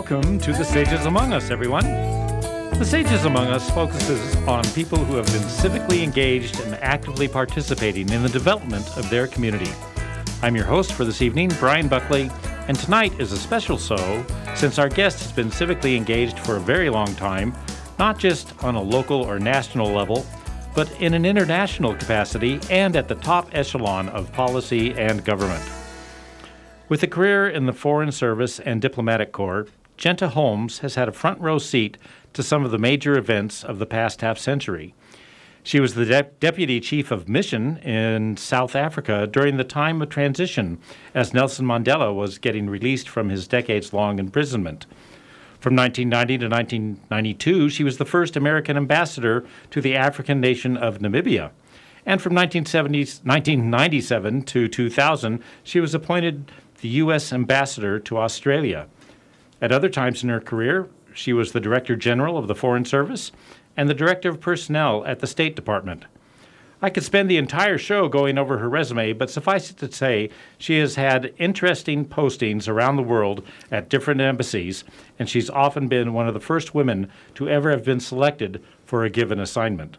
Welcome 0.00 0.38
to 0.38 0.52
The 0.54 0.64
Sages 0.64 1.04
Among 1.04 1.34
Us, 1.34 1.50
everyone. 1.50 1.84
The 1.84 2.86
Sages 2.86 3.26
Among 3.26 3.48
Us 3.48 3.68
focuses 3.70 4.34
on 4.48 4.64
people 4.72 4.96
who 4.96 5.14
have 5.16 5.26
been 5.26 5.42
civically 5.42 6.02
engaged 6.02 6.58
and 6.60 6.74
actively 6.76 7.28
participating 7.28 8.08
in 8.08 8.22
the 8.22 8.30
development 8.30 8.96
of 8.96 9.10
their 9.10 9.26
community. 9.26 9.70
I'm 10.40 10.56
your 10.56 10.64
host 10.64 10.94
for 10.94 11.04
this 11.04 11.20
evening, 11.20 11.52
Brian 11.60 11.86
Buckley, 11.86 12.30
and 12.66 12.78
tonight 12.78 13.12
is 13.20 13.32
a 13.32 13.36
special 13.36 13.76
so 13.76 14.24
since 14.54 14.78
our 14.78 14.88
guest 14.88 15.20
has 15.20 15.32
been 15.32 15.50
civically 15.50 15.98
engaged 15.98 16.38
for 16.38 16.56
a 16.56 16.60
very 16.60 16.88
long 16.88 17.14
time, 17.16 17.54
not 17.98 18.18
just 18.18 18.54
on 18.64 18.76
a 18.76 18.82
local 18.82 19.20
or 19.20 19.38
national 19.38 19.92
level, 19.92 20.24
but 20.74 20.90
in 20.98 21.12
an 21.12 21.26
international 21.26 21.94
capacity 21.94 22.58
and 22.70 22.96
at 22.96 23.06
the 23.06 23.16
top 23.16 23.50
echelon 23.52 24.08
of 24.08 24.32
policy 24.32 24.94
and 24.94 25.26
government. 25.26 25.62
With 26.88 27.02
a 27.02 27.06
career 27.06 27.50
in 27.50 27.66
the 27.66 27.74
Foreign 27.74 28.10
Service 28.10 28.58
and 28.60 28.80
Diplomatic 28.80 29.30
Corps, 29.30 29.68
Genta 30.00 30.30
Holmes 30.30 30.78
has 30.78 30.94
had 30.94 31.08
a 31.08 31.12
front 31.12 31.38
row 31.42 31.58
seat 31.58 31.98
to 32.32 32.42
some 32.42 32.64
of 32.64 32.70
the 32.70 32.78
major 32.78 33.18
events 33.18 33.62
of 33.62 33.78
the 33.78 33.84
past 33.84 34.22
half 34.22 34.38
century. 34.38 34.94
She 35.62 35.78
was 35.78 35.94
the 35.94 36.06
de- 36.06 36.30
deputy 36.40 36.80
chief 36.80 37.10
of 37.10 37.28
mission 37.28 37.76
in 37.78 38.38
South 38.38 38.74
Africa 38.74 39.28
during 39.30 39.58
the 39.58 39.64
time 39.64 40.00
of 40.00 40.08
transition 40.08 40.78
as 41.14 41.34
Nelson 41.34 41.66
Mandela 41.66 42.14
was 42.14 42.38
getting 42.38 42.70
released 42.70 43.10
from 43.10 43.28
his 43.28 43.46
decades 43.46 43.92
long 43.92 44.18
imprisonment. 44.18 44.86
From 45.58 45.76
1990 45.76 46.38
to 46.38 46.48
1992, 46.48 47.68
she 47.68 47.84
was 47.84 47.98
the 47.98 48.06
first 48.06 48.36
American 48.36 48.78
ambassador 48.78 49.44
to 49.70 49.82
the 49.82 49.94
African 49.94 50.40
nation 50.40 50.78
of 50.78 51.00
Namibia. 51.00 51.50
And 52.06 52.22
from 52.22 52.34
1997 52.34 54.42
to 54.44 54.66
2000, 54.66 55.42
she 55.62 55.78
was 55.78 55.94
appointed 55.94 56.50
the 56.80 56.88
U.S. 56.88 57.34
ambassador 57.34 58.00
to 58.00 58.16
Australia. 58.16 58.86
At 59.62 59.72
other 59.72 59.88
times 59.88 60.22
in 60.22 60.28
her 60.30 60.40
career, 60.40 60.88
she 61.12 61.32
was 61.32 61.52
the 61.52 61.60
Director 61.60 61.96
General 61.96 62.38
of 62.38 62.48
the 62.48 62.54
Foreign 62.54 62.84
Service 62.84 63.30
and 63.76 63.88
the 63.88 63.94
Director 63.94 64.30
of 64.30 64.40
Personnel 64.40 65.04
at 65.04 65.20
the 65.20 65.26
State 65.26 65.56
Department. 65.56 66.04
I 66.82 66.88
could 66.88 67.04
spend 67.04 67.30
the 67.30 67.36
entire 67.36 67.76
show 67.76 68.08
going 68.08 68.38
over 68.38 68.56
her 68.56 68.68
resume, 68.68 69.12
but 69.12 69.28
suffice 69.28 69.70
it 69.70 69.76
to 69.78 69.92
say, 69.92 70.30
she 70.56 70.78
has 70.78 70.94
had 70.94 71.34
interesting 71.36 72.06
postings 72.06 72.68
around 72.68 72.96
the 72.96 73.02
world 73.02 73.44
at 73.70 73.90
different 73.90 74.22
embassies, 74.22 74.82
and 75.18 75.28
she's 75.28 75.50
often 75.50 75.88
been 75.88 76.14
one 76.14 76.26
of 76.26 76.32
the 76.32 76.40
first 76.40 76.74
women 76.74 77.10
to 77.34 77.50
ever 77.50 77.70
have 77.70 77.84
been 77.84 78.00
selected 78.00 78.62
for 78.86 79.04
a 79.04 79.10
given 79.10 79.38
assignment. 79.38 79.98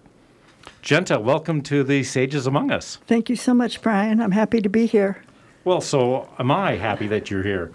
Genta, 0.81 1.19
welcome 1.19 1.61
to 1.61 1.83
the 1.83 2.03
Sages 2.03 2.47
Among 2.47 2.71
Us. 2.71 2.97
Thank 3.05 3.29
you 3.29 3.35
so 3.35 3.53
much, 3.53 3.79
Brian. 3.83 4.19
I'm 4.19 4.31
happy 4.31 4.59
to 4.59 4.69
be 4.69 4.87
here. 4.87 5.23
Well, 5.63 5.81
so 5.81 6.29
am 6.39 6.49
I 6.49 6.77
happy 6.77 7.05
that 7.09 7.29
you're 7.29 7.43
here. 7.43 7.71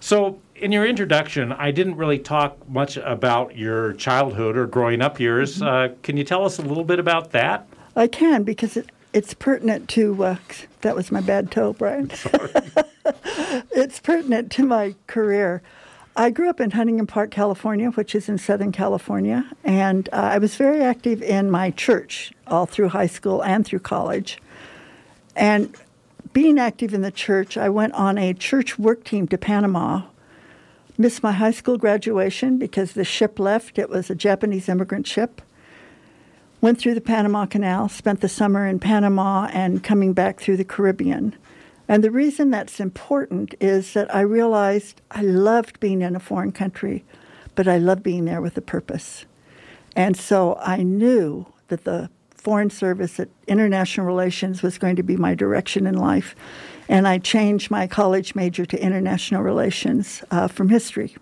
So, 0.00 0.40
in 0.56 0.72
your 0.72 0.86
introduction, 0.86 1.52
I 1.52 1.70
didn't 1.70 1.96
really 1.96 2.18
talk 2.18 2.68
much 2.68 2.96
about 2.96 3.56
your 3.56 3.94
childhood 3.94 4.56
or 4.56 4.66
growing 4.66 5.02
up 5.02 5.18
years. 5.18 5.60
Uh, 5.60 5.94
can 6.02 6.16
you 6.16 6.24
tell 6.24 6.44
us 6.44 6.58
a 6.58 6.62
little 6.62 6.84
bit 6.84 6.98
about 6.98 7.32
that? 7.32 7.66
I 7.96 8.06
can 8.06 8.44
because 8.44 8.76
it, 8.76 8.90
it's 9.12 9.34
pertinent 9.34 9.88
to. 9.90 10.24
Uh, 10.24 10.36
that 10.82 10.94
was 10.94 11.10
my 11.10 11.20
bad 11.20 11.50
toe, 11.50 11.72
Brian. 11.72 12.10
it's 13.72 14.00
pertinent 14.00 14.50
to 14.52 14.64
my 14.64 14.94
career. 15.06 15.62
I 16.16 16.30
grew 16.30 16.48
up 16.48 16.60
in 16.60 16.70
Huntington 16.70 17.08
Park, 17.08 17.32
California, 17.32 17.90
which 17.90 18.14
is 18.14 18.28
in 18.28 18.38
Southern 18.38 18.70
California, 18.70 19.50
and 19.64 20.08
uh, 20.12 20.16
I 20.16 20.38
was 20.38 20.54
very 20.54 20.80
active 20.80 21.20
in 21.22 21.50
my 21.50 21.72
church 21.72 22.32
all 22.46 22.66
through 22.66 22.90
high 22.90 23.08
school 23.08 23.42
and 23.42 23.66
through 23.66 23.80
college. 23.80 24.38
And 25.34 25.74
being 26.32 26.56
active 26.58 26.94
in 26.94 27.02
the 27.02 27.10
church, 27.10 27.56
I 27.56 27.68
went 27.68 27.94
on 27.94 28.16
a 28.16 28.32
church 28.32 28.78
work 28.78 29.02
team 29.02 29.26
to 29.28 29.38
Panama. 29.38 30.02
Missed 30.96 31.22
my 31.22 31.32
high 31.32 31.50
school 31.50 31.76
graduation 31.76 32.56
because 32.56 32.92
the 32.92 33.04
ship 33.04 33.38
left. 33.40 33.78
It 33.78 33.90
was 33.90 34.10
a 34.10 34.14
Japanese 34.14 34.68
immigrant 34.68 35.06
ship. 35.06 35.42
Went 36.60 36.78
through 36.78 36.94
the 36.94 37.00
Panama 37.00 37.46
Canal, 37.46 37.88
spent 37.88 38.20
the 38.20 38.28
summer 38.28 38.66
in 38.66 38.78
Panama, 38.78 39.48
and 39.52 39.82
coming 39.82 40.12
back 40.12 40.40
through 40.40 40.56
the 40.56 40.64
Caribbean. 40.64 41.36
And 41.88 42.02
the 42.02 42.10
reason 42.10 42.50
that's 42.50 42.80
important 42.80 43.54
is 43.60 43.92
that 43.92 44.14
I 44.14 44.20
realized 44.20 45.02
I 45.10 45.22
loved 45.22 45.80
being 45.80 46.00
in 46.00 46.16
a 46.16 46.20
foreign 46.20 46.52
country, 46.52 47.04
but 47.54 47.68
I 47.68 47.76
loved 47.76 48.02
being 48.02 48.24
there 48.24 48.40
with 48.40 48.56
a 48.56 48.62
purpose. 48.62 49.26
And 49.96 50.16
so 50.16 50.56
I 50.60 50.82
knew 50.82 51.46
that 51.68 51.84
the 51.84 52.08
Foreign 52.36 52.70
Service 52.70 53.18
at 53.18 53.28
International 53.46 54.06
Relations 54.06 54.62
was 54.62 54.78
going 54.78 54.96
to 54.96 55.02
be 55.02 55.16
my 55.16 55.34
direction 55.34 55.86
in 55.86 55.96
life. 55.96 56.34
And 56.88 57.08
I 57.08 57.18
changed 57.18 57.70
my 57.70 57.86
college 57.86 58.34
major 58.34 58.66
to 58.66 58.82
International 58.82 59.42
Relations 59.42 60.22
uh, 60.30 60.48
from 60.48 60.68
history. 60.68 61.16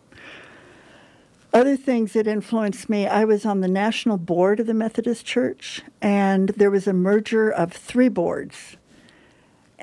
Other 1.52 1.76
things 1.76 2.14
that 2.14 2.26
influenced 2.26 2.88
me 2.88 3.06
I 3.06 3.24
was 3.24 3.44
on 3.44 3.60
the 3.60 3.68
national 3.68 4.16
board 4.16 4.58
of 4.58 4.66
the 4.66 4.74
Methodist 4.74 5.26
Church, 5.26 5.82
and 6.00 6.48
there 6.50 6.70
was 6.70 6.86
a 6.86 6.92
merger 6.92 7.50
of 7.50 7.72
three 7.72 8.08
boards 8.08 8.76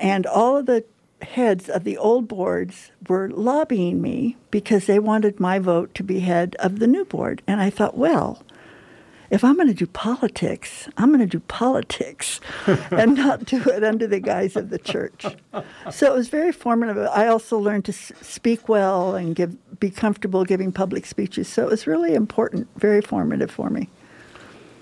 and 0.00 0.26
all 0.26 0.56
of 0.56 0.66
the 0.66 0.84
heads 1.20 1.68
of 1.68 1.84
the 1.84 1.98
old 1.98 2.26
boards 2.26 2.90
were 3.06 3.28
lobbying 3.28 4.00
me 4.00 4.36
because 4.50 4.86
they 4.86 4.98
wanted 4.98 5.38
my 5.38 5.58
vote 5.58 5.94
to 5.94 6.02
be 6.02 6.20
head 6.20 6.56
of 6.58 6.78
the 6.78 6.86
new 6.86 7.04
board. 7.04 7.42
And 7.46 7.60
I 7.60 7.68
thought, 7.68 7.96
well, 7.96 8.42
if 9.30 9.44
I'm 9.44 9.54
going 9.54 9.68
to 9.68 9.74
do 9.74 9.86
politics, 9.86 10.88
I'm 10.96 11.08
going 11.08 11.20
to 11.20 11.26
do 11.26 11.40
politics 11.40 12.40
and 12.90 13.14
not 13.14 13.44
do 13.44 13.62
it 13.62 13.84
under 13.84 14.06
the 14.06 14.20
guise 14.20 14.56
of 14.56 14.70
the 14.70 14.78
church. 14.78 15.24
So 15.90 16.12
it 16.12 16.16
was 16.16 16.28
very 16.28 16.52
formative. 16.52 16.98
I 16.98 17.28
also 17.28 17.58
learned 17.58 17.84
to 17.86 17.92
speak 17.92 18.68
well 18.68 19.14
and 19.14 19.36
give, 19.36 19.56
be 19.78 19.90
comfortable 19.90 20.44
giving 20.44 20.72
public 20.72 21.06
speeches. 21.06 21.48
So 21.48 21.62
it 21.62 21.70
was 21.70 21.86
really 21.86 22.14
important, 22.14 22.68
very 22.76 23.00
formative 23.00 23.50
for 23.50 23.70
me. 23.70 23.88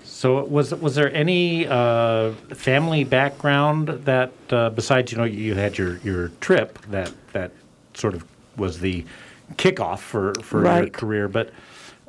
So 0.05 0.45
was 0.47 0.75
was 0.75 0.97
there 0.97 1.15
any 1.15 1.69
uh, 1.69 2.33
family 2.53 3.05
background 3.05 3.87
that 4.05 4.33
uh, 4.51 4.71
besides 4.71 5.13
you 5.13 5.19
know 5.19 5.23
you 5.23 5.55
had 5.55 5.79
your, 5.79 5.99
your 5.99 6.29
trip 6.41 6.81
that 6.91 7.13
that 7.35 7.53
sort 7.95 8.15
of 8.15 8.25
was 8.57 8.81
the 8.81 9.05
kickoff 9.53 10.01
for 10.01 10.35
for 10.43 10.63
right. 10.63 10.81
your 10.81 10.91
career, 10.91 11.29
but 11.29 11.51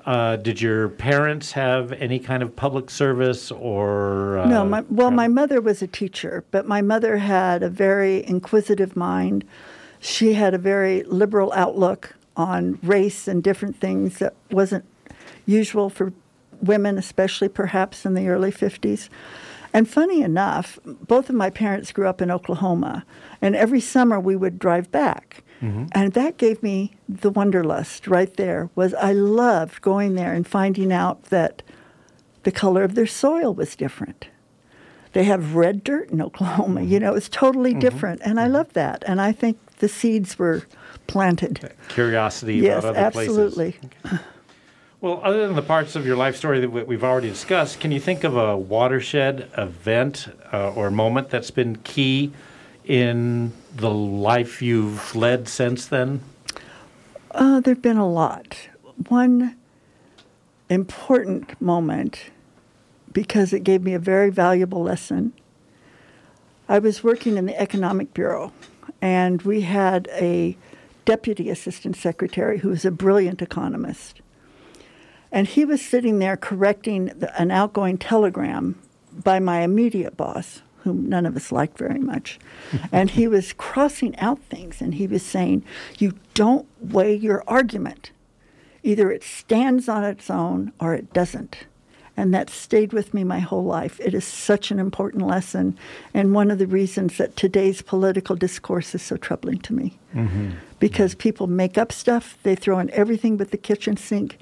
uh, 0.06 0.36
did 0.38 0.62
your 0.62 0.90
parents 0.90 1.52
have 1.54 1.92
any 1.94 2.20
kind 2.20 2.44
of 2.44 2.56
public 2.56 2.90
service 2.90 3.52
or? 3.52 4.40
Uh, 4.40 4.48
no, 4.48 4.66
my, 4.66 4.82
well, 4.90 5.12
my 5.12 5.28
mother 5.28 5.62
was 5.62 5.82
a 5.82 5.88
teacher, 5.88 6.44
but 6.52 6.68
my 6.68 6.82
mother 6.82 7.18
had 7.18 7.64
a 7.64 7.70
very 7.70 8.26
inquisitive 8.28 8.96
mind. 8.96 9.46
She 10.00 10.34
had 10.34 10.54
a 10.54 10.58
very 10.58 11.04
liberal 11.04 11.52
outlook 11.54 12.16
on 12.38 12.80
race 12.82 13.28
and 13.28 13.44
different 13.44 13.80
things 13.80 14.20
that 14.20 14.34
wasn't 14.50 14.86
usual 15.46 15.90
for 15.90 16.14
women, 16.62 16.98
especially 16.98 17.50
perhaps 17.50 18.06
in 18.06 18.14
the 18.14 18.30
early 18.30 18.52
50s. 18.52 19.10
And 19.74 19.88
funny 19.88 20.22
enough, 20.22 20.80
both 20.86 21.30
of 21.30 21.36
my 21.36 21.50
parents 21.50 21.92
grew 21.92 22.08
up 22.08 22.22
in 22.22 22.32
Oklahoma, 22.32 23.06
and 23.42 23.56
every 23.56 23.82
summer 23.82 24.20
we 24.20 24.36
would 24.36 24.58
drive 24.58 24.92
back. 24.92 25.44
Mm-hmm. 25.62 25.86
And 25.92 26.14
that 26.14 26.38
gave 26.38 26.64
me 26.64 26.94
the 27.08 27.30
wanderlust 27.30 28.08
right 28.08 28.34
there 28.36 28.70
was 28.76 28.94
I 28.94 29.12
loved 29.12 29.82
going 29.82 30.16
there 30.16 30.34
and 30.34 30.48
finding 30.48 30.92
out 30.92 31.24
that 31.26 31.62
the 32.44 32.52
color 32.52 32.84
of 32.84 32.96
their 32.96 33.08
soil 33.08 33.54
was 33.54 33.76
different. 33.76 34.28
They 35.14 35.24
have 35.26 35.56
red 35.56 35.84
dirt 35.84 36.12
in 36.12 36.22
Oklahoma. 36.22 36.84
You 36.84 37.00
know, 37.00 37.14
it's 37.14 37.30
totally 37.30 37.72
mm-hmm. 37.72 37.80
different. 37.80 38.22
And 38.24 38.40
I 38.40 38.44
mm-hmm. 38.44 38.54
love 38.54 38.74
that. 38.74 39.04
And 39.06 39.20
I 39.20 39.32
think 39.32 39.58
the 39.80 39.90
seeds 39.90 40.40
were 40.40 40.64
planted. 41.08 41.74
Curiosity 41.90 42.58
yes, 42.58 42.84
about 42.84 42.96
other 42.96 43.00
absolutely. 43.00 43.72
places. 43.74 43.92
Absolutely. 44.06 44.18
Okay. 44.18 44.24
Well, 45.02 45.22
other 45.24 45.48
than 45.48 45.56
the 45.56 45.62
parts 45.62 45.96
of 45.96 46.06
your 46.06 46.18
life 46.18 46.36
story 46.36 46.60
that 46.60 46.70
we've 46.70 47.06
already 47.06 47.30
discussed, 47.30 47.80
can 47.80 47.92
you 47.92 48.02
think 48.02 48.26
of 48.26 48.36
a 48.36 48.58
watershed 48.58 49.50
event 49.58 50.28
uh, 50.52 50.74
or 50.74 50.92
moment 50.92 51.30
that's 51.30 51.52
been 51.52 51.78
key 51.78 52.34
in 52.84 53.54
the 53.76 53.92
life 53.92 54.62
you've 54.62 55.16
led 55.16 55.48
since 55.48 55.86
then? 55.86 56.22
Uh, 57.32 57.60
there 57.60 57.74
have 57.76 57.82
been 57.82 57.98
a 57.98 58.10
lot. 58.10 58.58
One 59.08 59.56
important 60.70 61.60
moment, 61.62 62.32
because 63.12 63.54
it 63.54 63.64
gave 63.64 63.84
me 63.84 63.94
a 63.94 64.00
very 64.00 64.30
valuable 64.30 64.84
lesson. 64.84 65.34
I 66.68 66.80
was 66.80 67.04
working 67.04 67.38
in 67.38 67.46
the 67.46 67.60
Economic 67.60 68.14
Bureau, 68.14 68.52
and 69.02 69.42
we 69.42 69.62
had 69.62 70.08
a 70.12 70.58
deputy 71.06 71.50
assistant 71.50 71.96
secretary 71.96 72.60
who 72.60 72.70
was 72.70 72.86
a 72.86 72.92
brilliant 72.92 73.42
economist. 73.42 74.22
And 75.32 75.48
he 75.48 75.66
was 75.66 75.82
sitting 75.82 76.20
there 76.20 76.38
correcting 76.38 77.06
the, 77.06 77.40
an 77.40 77.52
outgoing 77.52 77.98
telegram 77.98 78.80
by 79.12 79.40
my 79.40 79.62
immediate 79.62 80.16
boss, 80.18 80.62
whom 80.84 81.08
none 81.10 81.26
of 81.26 81.36
us 81.36 81.52
liked 81.52 81.78
very 81.78 82.00
much. 82.00 82.40
and 82.92 83.12
he 83.12 83.28
was 83.28 83.54
crossing 83.54 84.18
out 84.18 84.40
things 84.44 84.82
and 84.82 84.96
he 84.96 85.08
was 85.08 85.24
saying, 85.24 85.64
You 85.98 86.14
don't 86.34 86.68
weigh 86.80 87.16
your 87.16 87.44
argument. 87.48 88.12
Either 88.84 89.12
it 89.12 89.24
stands 89.24 89.90
on 89.90 90.04
its 90.04 90.30
own 90.30 90.72
or 90.80 90.94
it 90.94 91.12
doesn't. 91.14 91.58
And 92.16 92.34
that 92.34 92.50
stayed 92.50 92.92
with 92.92 93.14
me 93.14 93.24
my 93.24 93.40
whole 93.40 93.64
life. 93.64 93.98
It 94.02 94.14
is 94.14 94.26
such 94.26 94.72
an 94.72 94.80
important 94.80 95.26
lesson, 95.26 95.78
and 96.14 96.34
one 96.34 96.52
of 96.52 96.58
the 96.58 96.68
reasons 96.68 97.16
that 97.16 97.38
today's 97.38 97.82
political 97.82 98.36
discourse 98.36 98.94
is 98.94 99.02
so 99.02 99.16
troubling 99.16 99.60
to 99.60 99.74
me. 99.74 99.98
Mm-hmm. 100.14 100.50
Because 100.80 101.16
people 101.16 101.48
make 101.48 101.78
up 101.78 101.94
stuff, 101.94 102.38
they 102.44 102.56
throw 102.56 102.78
in 102.80 102.90
everything 102.92 103.38
but 103.38 103.52
the 103.52 103.58
kitchen 103.58 103.96
sink. 103.96 104.38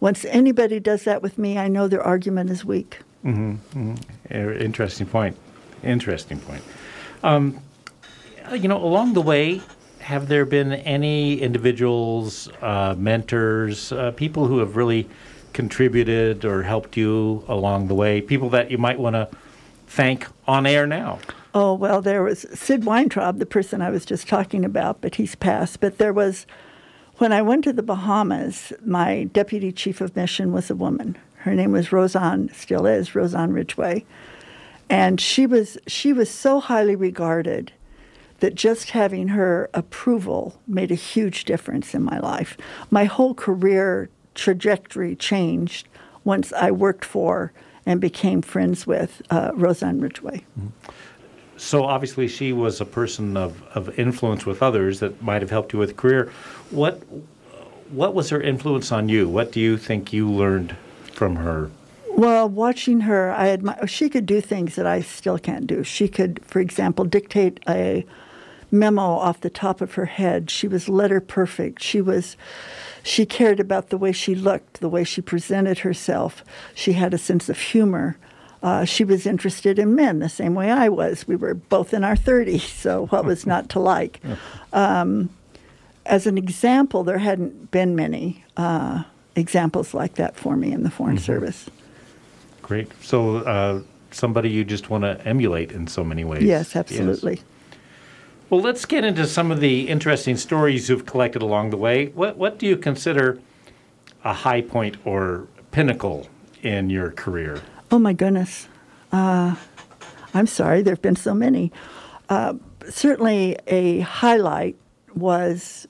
Once 0.00 0.24
anybody 0.24 0.80
does 0.80 1.04
that 1.04 1.22
with 1.22 1.38
me, 1.38 1.56
I 1.56 1.68
know 1.68 1.86
their 1.86 2.02
argument 2.02 2.50
is 2.50 2.64
weak. 2.64 2.98
Mm-hmm. 3.24 3.90
Mm-hmm. 3.92 4.60
Interesting 4.60 5.06
point. 5.06 5.36
Interesting 5.84 6.40
point. 6.40 6.62
Um, 7.22 7.60
you 8.52 8.68
know, 8.68 8.82
along 8.82 9.14
the 9.14 9.22
way, 9.22 9.60
have 10.00 10.28
there 10.28 10.44
been 10.44 10.72
any 10.72 11.40
individuals, 11.40 12.48
uh, 12.60 12.94
mentors, 12.98 13.92
uh, 13.92 14.10
people 14.12 14.46
who 14.46 14.58
have 14.58 14.76
really 14.76 15.08
contributed 15.52 16.44
or 16.44 16.62
helped 16.62 16.96
you 16.96 17.44
along 17.48 17.88
the 17.88 17.94
way? 17.94 18.20
People 18.20 18.50
that 18.50 18.70
you 18.70 18.78
might 18.78 18.98
want 18.98 19.14
to 19.14 19.28
thank 19.86 20.26
on 20.46 20.66
air 20.66 20.86
now? 20.86 21.18
Oh, 21.54 21.72
well, 21.72 22.02
there 22.02 22.22
was 22.22 22.44
Sid 22.52 22.84
Weintraub, 22.84 23.38
the 23.38 23.46
person 23.46 23.80
I 23.80 23.90
was 23.90 24.04
just 24.04 24.28
talking 24.28 24.64
about, 24.64 25.00
but 25.00 25.14
he's 25.14 25.36
passed. 25.36 25.80
But 25.80 25.98
there 25.98 26.12
was, 26.12 26.46
when 27.18 27.32
I 27.32 27.42
went 27.42 27.64
to 27.64 27.72
the 27.72 27.82
Bahamas, 27.82 28.72
my 28.84 29.24
deputy 29.24 29.70
chief 29.70 30.00
of 30.00 30.16
mission 30.16 30.52
was 30.52 30.68
a 30.68 30.74
woman. 30.74 31.16
Her 31.36 31.54
name 31.54 31.72
was 31.72 31.88
Rozanne, 31.88 32.52
still 32.54 32.86
is, 32.86 33.10
Rozanne 33.10 33.54
Ridgway. 33.54 34.04
And 34.90 35.20
she 35.20 35.46
was, 35.46 35.78
she 35.86 36.12
was 36.12 36.30
so 36.30 36.60
highly 36.60 36.96
regarded 36.96 37.72
that 38.40 38.54
just 38.54 38.90
having 38.90 39.28
her 39.28 39.70
approval 39.72 40.60
made 40.66 40.90
a 40.90 40.96
huge 40.96 41.44
difference 41.44 41.94
in 41.94 42.02
my 42.02 42.18
life. 42.18 42.56
My 42.90 43.04
whole 43.04 43.34
career 43.34 44.10
trajectory 44.34 45.16
changed 45.16 45.88
once 46.24 46.52
I 46.52 46.70
worked 46.70 47.04
for 47.04 47.52
and 47.86 48.00
became 48.00 48.42
friends 48.42 48.86
with 48.86 49.22
uh, 49.30 49.52
Rozanne 49.52 50.02
Ridgway. 50.02 50.44
Mm-hmm. 50.58 50.90
So 51.56 51.84
obviously, 51.84 52.26
she 52.28 52.52
was 52.52 52.80
a 52.80 52.84
person 52.84 53.36
of, 53.36 53.62
of 53.74 53.96
influence 53.98 54.44
with 54.44 54.62
others 54.62 55.00
that 55.00 55.22
might 55.22 55.40
have 55.40 55.50
helped 55.50 55.72
you 55.72 55.78
with 55.78 55.96
career. 55.96 56.32
What 56.70 57.00
what 57.90 58.14
was 58.14 58.30
her 58.30 58.40
influence 58.40 58.90
on 58.90 59.08
you? 59.08 59.28
What 59.28 59.52
do 59.52 59.60
you 59.60 59.76
think 59.76 60.12
you 60.12 60.28
learned 60.28 60.76
from 61.12 61.36
her? 61.36 61.70
Well, 62.16 62.48
watching 62.48 63.00
her, 63.00 63.32
I 63.32 63.48
admire. 63.48 63.86
She 63.86 64.08
could 64.08 64.26
do 64.26 64.40
things 64.40 64.76
that 64.76 64.86
I 64.86 65.00
still 65.00 65.38
can't 65.38 65.66
do. 65.66 65.82
She 65.82 66.06
could, 66.06 66.40
for 66.44 66.60
example, 66.60 67.04
dictate 67.04 67.58
a 67.68 68.06
memo 68.70 69.02
off 69.02 69.40
the 69.40 69.50
top 69.50 69.80
of 69.80 69.94
her 69.94 70.06
head. 70.06 70.50
She 70.50 70.68
was 70.68 70.88
letter 70.88 71.20
perfect. 71.20 71.82
She 71.82 72.00
was 72.00 72.36
she 73.02 73.26
cared 73.26 73.60
about 73.60 73.90
the 73.90 73.98
way 73.98 74.12
she 74.12 74.34
looked, 74.34 74.80
the 74.80 74.88
way 74.88 75.04
she 75.04 75.20
presented 75.20 75.80
herself. 75.80 76.44
She 76.74 76.92
had 76.92 77.12
a 77.12 77.18
sense 77.18 77.48
of 77.48 77.58
humor. 77.58 78.16
Uh, 78.62 78.84
she 78.84 79.04
was 79.04 79.26
interested 79.26 79.78
in 79.78 79.94
men 79.94 80.20
the 80.20 80.28
same 80.28 80.54
way 80.54 80.70
I 80.70 80.88
was. 80.88 81.28
We 81.28 81.36
were 81.36 81.52
both 81.52 81.92
in 81.92 82.02
our 82.02 82.16
30s, 82.16 82.60
so 82.60 83.06
what 83.08 83.24
was 83.24 83.44
not 83.46 83.68
to 83.70 83.80
like? 83.80 84.20
Um, 84.72 85.28
as 86.06 86.26
an 86.26 86.38
example, 86.38 87.04
there 87.04 87.18
hadn't 87.18 87.70
been 87.70 87.94
many 87.94 88.44
uh, 88.56 89.02
examples 89.36 89.92
like 89.92 90.14
that 90.14 90.36
for 90.36 90.56
me 90.56 90.72
in 90.72 90.82
the 90.82 90.90
Foreign 90.90 91.16
mm-hmm. 91.16 91.24
Service. 91.24 91.68
Great. 92.64 92.90
So, 93.02 93.36
uh, 93.38 93.82
somebody 94.10 94.48
you 94.48 94.64
just 94.64 94.88
want 94.88 95.04
to 95.04 95.20
emulate 95.26 95.70
in 95.70 95.86
so 95.86 96.02
many 96.02 96.24
ways. 96.24 96.44
Yes, 96.44 96.74
absolutely. 96.74 97.34
Yes. 97.34 97.44
Well, 98.48 98.60
let's 98.62 98.86
get 98.86 99.04
into 99.04 99.26
some 99.26 99.50
of 99.50 99.60
the 99.60 99.86
interesting 99.88 100.38
stories 100.38 100.88
you've 100.88 101.04
collected 101.04 101.42
along 101.42 101.70
the 101.70 101.76
way. 101.76 102.06
What 102.06 102.38
what 102.38 102.58
do 102.58 102.66
you 102.66 102.78
consider 102.78 103.38
a 104.24 104.32
high 104.32 104.62
point 104.62 104.96
or 105.04 105.46
pinnacle 105.72 106.26
in 106.62 106.88
your 106.88 107.10
career? 107.10 107.60
Oh 107.90 107.98
my 107.98 108.14
goodness, 108.14 108.66
uh, 109.12 109.56
I'm 110.32 110.46
sorry. 110.46 110.80
There 110.80 110.92
have 110.92 111.02
been 111.02 111.16
so 111.16 111.34
many. 111.34 111.70
Uh, 112.30 112.54
certainly, 112.88 113.58
a 113.66 114.00
highlight 114.00 114.76
was 115.14 115.86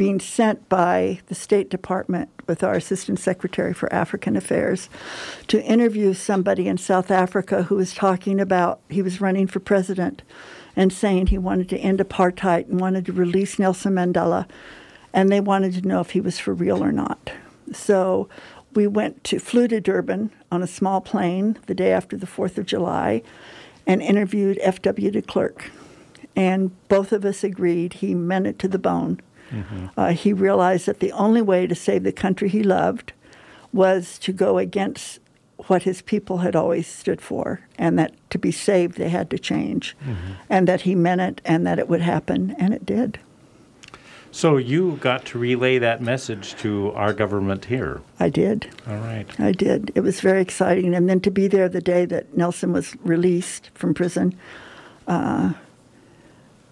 being 0.00 0.18
sent 0.18 0.66
by 0.70 1.20
the 1.26 1.34
State 1.34 1.68
Department 1.68 2.30
with 2.46 2.64
our 2.64 2.72
Assistant 2.72 3.20
Secretary 3.20 3.74
for 3.74 3.92
African 3.92 4.34
Affairs 4.34 4.88
to 5.46 5.62
interview 5.62 6.14
somebody 6.14 6.68
in 6.68 6.78
South 6.78 7.10
Africa 7.10 7.64
who 7.64 7.74
was 7.74 7.92
talking 7.92 8.40
about 8.40 8.80
he 8.88 9.02
was 9.02 9.20
running 9.20 9.46
for 9.46 9.60
president 9.60 10.22
and 10.74 10.90
saying 10.90 11.26
he 11.26 11.36
wanted 11.36 11.68
to 11.68 11.76
end 11.76 11.98
apartheid 11.98 12.66
and 12.66 12.80
wanted 12.80 13.04
to 13.04 13.12
release 13.12 13.58
Nelson 13.58 13.92
Mandela, 13.92 14.48
and 15.12 15.28
they 15.28 15.38
wanted 15.38 15.74
to 15.74 15.86
know 15.86 16.00
if 16.00 16.12
he 16.12 16.20
was 16.22 16.38
for 16.38 16.54
real 16.54 16.82
or 16.82 16.92
not. 16.92 17.32
So 17.74 18.26
we 18.74 18.86
went 18.86 19.22
to 19.24 19.38
flew 19.38 19.68
to 19.68 19.82
Durban 19.82 20.30
on 20.50 20.62
a 20.62 20.66
small 20.66 21.02
plane 21.02 21.58
the 21.66 21.74
day 21.74 21.92
after 21.92 22.16
the 22.16 22.26
4th 22.26 22.56
of 22.56 22.64
July 22.64 23.20
and 23.86 24.00
interviewed 24.00 24.58
F.W. 24.62 25.10
de 25.10 25.20
Klerk. 25.20 25.70
And 26.34 26.70
both 26.88 27.12
of 27.12 27.26
us 27.26 27.44
agreed 27.44 27.94
he 27.94 28.14
meant 28.14 28.46
it 28.46 28.58
to 28.60 28.68
the 28.68 28.78
bone. 28.78 29.20
Mm-hmm. 29.50 29.86
Uh, 29.96 30.12
he 30.12 30.32
realized 30.32 30.86
that 30.86 31.00
the 31.00 31.12
only 31.12 31.42
way 31.42 31.66
to 31.66 31.74
save 31.74 32.02
the 32.02 32.12
country 32.12 32.48
he 32.48 32.62
loved 32.62 33.12
was 33.72 34.18
to 34.20 34.32
go 34.32 34.58
against 34.58 35.20
what 35.66 35.82
his 35.82 36.02
people 36.02 36.38
had 36.38 36.56
always 36.56 36.86
stood 36.86 37.20
for, 37.20 37.60
and 37.78 37.98
that 37.98 38.12
to 38.30 38.38
be 38.38 38.50
saved 38.50 38.96
they 38.96 39.08
had 39.08 39.30
to 39.30 39.38
change, 39.38 39.96
mm-hmm. 40.02 40.32
and 40.48 40.66
that 40.66 40.82
he 40.82 40.94
meant 40.94 41.20
it, 41.20 41.40
and 41.44 41.66
that 41.66 41.78
it 41.78 41.88
would 41.88 42.00
happen, 42.00 42.56
and 42.58 42.72
it 42.72 42.86
did. 42.86 43.18
So 44.32 44.56
you 44.56 44.96
got 45.00 45.24
to 45.26 45.38
relay 45.38 45.78
that 45.78 46.00
message 46.00 46.54
to 46.56 46.92
our 46.92 47.12
government 47.12 47.64
here. 47.64 48.00
I 48.20 48.28
did. 48.28 48.68
All 48.86 48.96
right. 48.96 49.28
I 49.40 49.52
did. 49.52 49.90
It 49.94 50.00
was 50.00 50.20
very 50.20 50.40
exciting, 50.40 50.94
and 50.94 51.08
then 51.08 51.20
to 51.20 51.30
be 51.30 51.48
there 51.48 51.68
the 51.68 51.80
day 51.80 52.04
that 52.06 52.36
Nelson 52.36 52.72
was 52.72 52.96
released 53.02 53.70
from 53.74 53.92
prison. 53.92 54.34
Uh, 55.08 55.52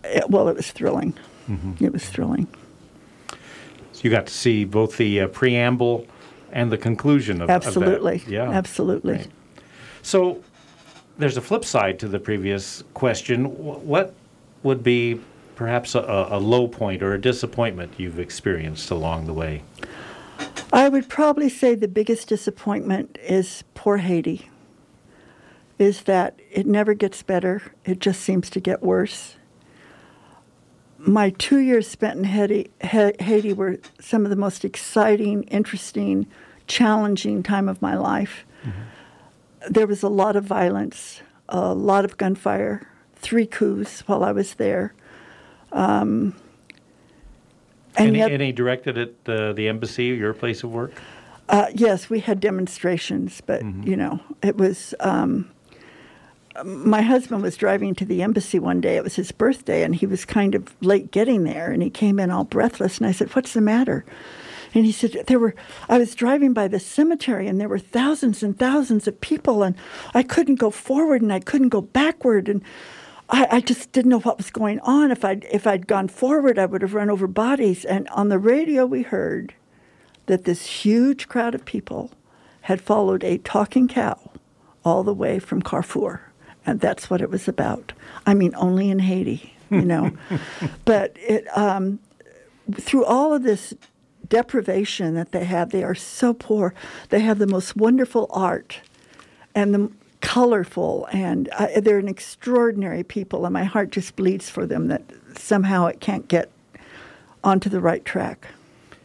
it, 0.04 0.30
well, 0.30 0.48
it 0.48 0.56
was 0.56 0.70
thrilling. 0.70 1.14
Mm-hmm. 1.48 1.84
It 1.84 1.92
was 1.92 2.08
thrilling. 2.08 2.46
So 3.98 4.04
you 4.04 4.10
got 4.10 4.28
to 4.28 4.32
see 4.32 4.64
both 4.64 4.96
the 4.96 5.22
uh, 5.22 5.26
preamble 5.26 6.06
and 6.52 6.70
the 6.70 6.78
conclusion 6.78 7.42
of, 7.42 7.50
absolutely. 7.50 8.14
Of 8.14 8.28
yeah, 8.28 8.48
absolutely. 8.48 9.14
Right. 9.14 9.28
So 10.02 10.40
there's 11.18 11.36
a 11.36 11.40
flip 11.40 11.64
side 11.64 11.98
to 11.98 12.06
the 12.06 12.20
previous 12.20 12.84
question. 12.94 13.46
What 13.46 14.14
would 14.62 14.84
be 14.84 15.20
perhaps 15.56 15.96
a, 15.96 16.28
a 16.30 16.38
low 16.38 16.68
point 16.68 17.02
or 17.02 17.14
a 17.14 17.20
disappointment 17.20 17.92
you've 17.96 18.20
experienced 18.20 18.92
along 18.92 19.26
the 19.26 19.32
way? 19.32 19.64
I 20.72 20.88
would 20.88 21.08
probably 21.08 21.48
say 21.48 21.74
the 21.74 21.88
biggest 21.88 22.28
disappointment 22.28 23.18
is 23.20 23.64
poor 23.74 23.96
Haiti. 23.96 24.48
Is 25.76 26.02
that 26.02 26.38
it 26.52 26.68
never 26.68 26.94
gets 26.94 27.24
better, 27.24 27.62
it 27.84 27.98
just 27.98 28.20
seems 28.20 28.48
to 28.50 28.60
get 28.60 28.80
worse. 28.80 29.37
My 30.98 31.30
two 31.30 31.58
years 31.58 31.88
spent 31.88 32.18
in 32.18 32.24
Haiti, 32.24 32.70
Haiti 32.82 33.52
were 33.52 33.78
some 34.00 34.24
of 34.24 34.30
the 34.30 34.36
most 34.36 34.64
exciting, 34.64 35.44
interesting, 35.44 36.26
challenging 36.66 37.42
time 37.42 37.68
of 37.68 37.80
my 37.80 37.96
life. 37.96 38.44
Mm-hmm. 38.64 39.72
There 39.72 39.86
was 39.86 40.02
a 40.02 40.08
lot 40.08 40.34
of 40.34 40.44
violence, 40.44 41.22
a 41.48 41.72
lot 41.72 42.04
of 42.04 42.16
gunfire, 42.16 42.86
three 43.14 43.46
coups 43.46 44.00
while 44.08 44.24
I 44.24 44.32
was 44.32 44.54
there. 44.54 44.92
Um, 45.72 46.34
and 47.96 48.08
any, 48.08 48.18
yet, 48.18 48.32
any 48.32 48.52
directed 48.52 48.98
at 48.98 49.14
uh, 49.26 49.52
the 49.52 49.68
embassy, 49.68 50.06
your 50.06 50.34
place 50.34 50.62
of 50.62 50.72
work? 50.72 50.92
Uh, 51.48 51.66
yes, 51.74 52.10
we 52.10 52.20
had 52.20 52.40
demonstrations, 52.40 53.40
but 53.40 53.62
mm-hmm. 53.62 53.88
you 53.88 53.96
know, 53.96 54.20
it 54.42 54.56
was. 54.56 54.94
Um, 55.00 55.50
my 56.64 57.02
husband 57.02 57.42
was 57.42 57.56
driving 57.56 57.94
to 57.96 58.04
the 58.04 58.22
embassy 58.22 58.58
one 58.58 58.80
day. 58.80 58.96
It 58.96 59.04
was 59.04 59.16
his 59.16 59.32
birthday, 59.32 59.82
and 59.82 59.94
he 59.94 60.06
was 60.06 60.24
kind 60.24 60.54
of 60.54 60.74
late 60.80 61.10
getting 61.10 61.44
there. 61.44 61.70
And 61.70 61.82
he 61.82 61.90
came 61.90 62.18
in 62.18 62.30
all 62.30 62.44
breathless, 62.44 62.98
and 62.98 63.06
I 63.06 63.12
said, 63.12 63.34
"What's 63.34 63.52
the 63.52 63.60
matter?" 63.60 64.04
And 64.74 64.84
he 64.84 64.92
said, 64.92 65.24
There 65.26 65.38
were, 65.38 65.54
I 65.88 65.98
was 65.98 66.14
driving 66.14 66.52
by 66.52 66.68
the 66.68 66.80
cemetery 66.80 67.46
and 67.46 67.60
there 67.60 67.68
were 67.68 67.78
thousands 67.78 68.42
and 68.42 68.58
thousands 68.58 69.08
of 69.08 69.20
people, 69.20 69.62
and 69.62 69.74
I 70.14 70.22
couldn't 70.22 70.56
go 70.56 70.70
forward 70.70 71.22
and 71.22 71.32
I 71.32 71.40
couldn't 71.40 71.70
go 71.70 71.80
backward. 71.80 72.48
And 72.48 72.62
I, 73.30 73.46
I 73.50 73.60
just 73.60 73.92
didn't 73.92 74.10
know 74.10 74.20
what 74.20 74.38
was 74.38 74.50
going 74.50 74.80
on. 74.80 75.10
If 75.10 75.24
I'd, 75.24 75.46
if 75.50 75.66
I'd 75.66 75.86
gone 75.86 76.08
forward, 76.08 76.58
I 76.58 76.66
would 76.66 76.82
have 76.82 76.94
run 76.94 77.10
over 77.10 77.26
bodies. 77.26 77.84
And 77.84 78.08
on 78.08 78.28
the 78.28 78.38
radio, 78.38 78.86
we 78.86 79.02
heard 79.02 79.54
that 80.26 80.44
this 80.44 80.66
huge 80.66 81.28
crowd 81.28 81.54
of 81.54 81.64
people 81.64 82.10
had 82.62 82.80
followed 82.80 83.24
a 83.24 83.38
talking 83.38 83.88
cow 83.88 84.30
all 84.84 85.02
the 85.02 85.14
way 85.14 85.38
from 85.38 85.62
Carrefour. 85.62 86.27
And 86.68 86.80
that's 86.80 87.08
what 87.08 87.20
it 87.20 87.30
was 87.30 87.48
about. 87.48 87.92
I 88.26 88.34
mean, 88.34 88.54
only 88.56 88.90
in 88.90 88.98
Haiti, 88.98 89.54
you 89.70 89.82
know. 89.82 90.10
but 90.84 91.16
it, 91.16 91.46
um, 91.56 91.98
through 92.74 93.04
all 93.04 93.32
of 93.32 93.42
this 93.42 93.74
deprivation 94.28 95.14
that 95.14 95.32
they 95.32 95.44
have. 95.44 95.70
They 95.70 95.84
are 95.84 95.94
so 95.94 96.34
poor. 96.34 96.74
They 97.08 97.20
have 97.20 97.38
the 97.38 97.46
most 97.46 97.76
wonderful 97.76 98.26
art 98.30 98.80
and 99.54 99.74
the 99.74 99.90
colorful, 100.20 101.08
and 101.12 101.48
uh, 101.50 101.80
they're 101.80 101.98
an 101.98 102.08
extraordinary 102.08 103.02
people. 103.02 103.46
And 103.46 103.52
my 103.52 103.64
heart 103.64 103.90
just 103.90 104.16
bleeds 104.16 104.50
for 104.50 104.66
them 104.66 104.88
that 104.88 105.02
somehow 105.36 105.86
it 105.86 106.00
can't 106.00 106.28
get 106.28 106.50
onto 107.42 107.70
the 107.70 107.80
right 107.80 108.04
track. 108.04 108.48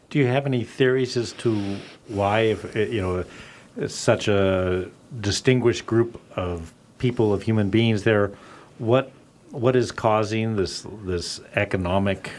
Do 0.10 0.20
you 0.20 0.28
have 0.28 0.46
any 0.46 0.64
theories 0.64 1.18
as 1.18 1.34
to 1.34 1.78
why, 2.08 2.42
if 2.42 2.76
you 2.76 3.02
know, 3.02 3.88
such 3.88 4.28
a 4.28 4.90
distinguished 5.22 5.86
group 5.86 6.22
of 6.36 6.74
people, 7.04 7.34
of 7.34 7.44
human 7.44 7.70
beings 7.70 8.04
there. 8.04 8.32
What 8.80 9.12
what 9.52 9.76
is 9.76 9.92
causing 9.92 10.56
this 10.56 10.88
this 11.04 11.42
economic, 11.56 12.32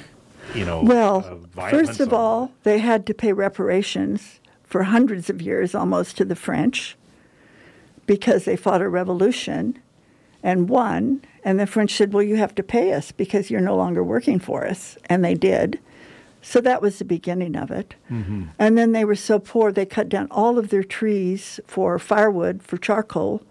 you 0.54 0.64
know? 0.64 0.82
Well, 0.82 1.44
uh, 1.56 1.68
first 1.68 2.00
of 2.00 2.12
all, 2.14 2.50
they 2.62 2.78
had 2.78 3.06
to 3.06 3.14
pay 3.14 3.32
reparations 3.34 4.40
for 4.64 4.84
hundreds 4.84 5.28
of 5.28 5.42
years 5.42 5.74
almost 5.74 6.16
to 6.16 6.24
the 6.24 6.34
French 6.34 6.96
because 8.06 8.46
they 8.46 8.56
fought 8.56 8.80
a 8.80 8.88
revolution 8.88 9.78
and 10.42 10.68
won. 10.68 11.22
And 11.44 11.60
the 11.60 11.66
French 11.66 11.92
said, 11.94 12.14
Well, 12.14 12.22
you 12.22 12.36
have 12.36 12.54
to 12.54 12.62
pay 12.62 12.94
us 12.94 13.12
because 13.12 13.50
you're 13.50 13.60
no 13.60 13.76
longer 13.76 14.02
working 14.02 14.40
for 14.40 14.66
us. 14.66 14.96
And 15.10 15.22
they 15.22 15.34
did. 15.34 15.78
So 16.40 16.60
that 16.62 16.80
was 16.80 16.98
the 16.98 17.04
beginning 17.04 17.54
of 17.54 17.70
it. 17.70 17.94
And 18.58 18.78
then 18.78 18.92
they 18.92 19.04
were 19.04 19.14
so 19.14 19.38
poor, 19.38 19.72
they 19.72 19.86
cut 19.86 20.08
down 20.08 20.28
all 20.30 20.58
of 20.58 20.68
their 20.68 20.84
trees 20.84 21.60
for 21.66 21.98
firewood, 21.98 22.62
for 22.62 22.78
charcoal. 22.78 23.42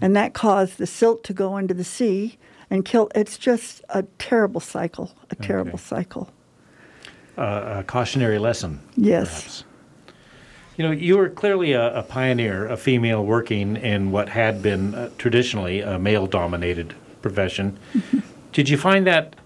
And 0.00 0.14
that 0.16 0.34
caused 0.34 0.78
the 0.78 0.86
silt 0.86 1.24
to 1.24 1.32
go 1.32 1.56
into 1.56 1.74
the 1.74 1.84
sea 1.84 2.36
and 2.70 2.84
kill. 2.84 3.10
It's 3.14 3.38
just 3.38 3.82
a 3.90 4.02
terrible 4.18 4.60
cycle, 4.60 5.12
a 5.30 5.34
terrible 5.36 5.78
cycle. 5.78 6.30
uh, 7.36 7.76
a 7.80 7.84
cautionary 7.84 8.38
lesson. 8.38 8.80
Yes. 8.96 9.28
perhaps. 9.28 9.64
You 10.76 10.84
know, 10.84 10.90
you 10.90 11.16
were 11.16 11.28
clearly 11.28 11.72
a, 11.72 11.98
a 11.98 12.02
pioneer, 12.02 12.66
a 12.68 12.76
female 12.76 13.24
working 13.24 13.76
in 13.76 14.10
what 14.10 14.28
had 14.28 14.60
been 14.62 14.94
uh, 14.94 15.10
traditionally 15.18 15.80
a 15.80 15.98
male 15.98 16.26
dominated 16.26 16.94
profession. 17.22 17.78
Did 18.52 18.68
you 18.68 18.76
find 18.76 19.06
that 19.06 19.36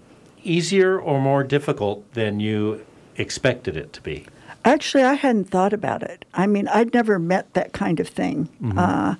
easier 0.43 0.99
or 0.99 1.19
more 1.21 1.43
difficult 1.43 2.11
than 2.13 2.39
you 2.39 2.83
expected 3.17 3.75
it 3.77 3.93
to 3.93 4.01
be? 4.01 4.25
Actually, 4.65 5.03
I 5.03 5.13
hadn't 5.13 5.45
thought 5.49 5.73
about 5.73 6.01
it. 6.03 6.25
I 6.33 6.47
mean, 6.47 6.67
I'd 6.67 6.93
never 6.93 7.17
met 7.19 7.53
that 7.53 7.73
kind 7.73 7.99
of 7.99 8.07
thing. 8.07 8.49
Uh, 8.77 9.15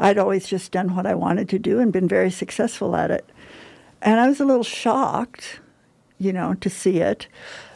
I'd 0.00 0.18
always 0.18 0.48
just 0.48 0.72
done 0.72 0.96
what 0.96 1.06
I 1.06 1.14
wanted 1.14 1.48
to 1.50 1.58
do 1.58 1.78
and 1.78 1.92
been 1.92 2.08
very 2.08 2.30
successful 2.30 2.96
at 2.96 3.10
it. 3.10 3.28
And 4.02 4.18
I 4.18 4.28
was 4.28 4.40
a 4.40 4.44
little 4.44 4.64
shocked, 4.64 5.60
you 6.18 6.32
know, 6.32 6.54
to 6.54 6.70
see 6.70 6.98
it. 6.98 7.28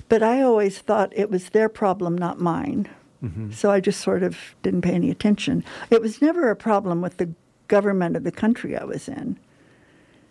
But 0.08 0.22
I 0.22 0.42
always 0.42 0.78
thought 0.78 1.12
it 1.14 1.30
was 1.30 1.50
their 1.50 1.68
problem, 1.68 2.16
not 2.16 2.40
mine. 2.40 2.88
Mm-hmm. 3.22 3.52
So 3.52 3.70
I 3.70 3.80
just 3.80 4.00
sort 4.00 4.22
of 4.22 4.38
didn't 4.62 4.82
pay 4.82 4.92
any 4.92 5.10
attention. 5.10 5.64
It 5.90 6.00
was 6.00 6.20
never 6.20 6.50
a 6.50 6.56
problem 6.56 7.00
with 7.02 7.18
the 7.18 7.30
government 7.68 8.16
of 8.16 8.24
the 8.24 8.32
country 8.32 8.76
I 8.76 8.84
was 8.84 9.08
in. 9.08 9.38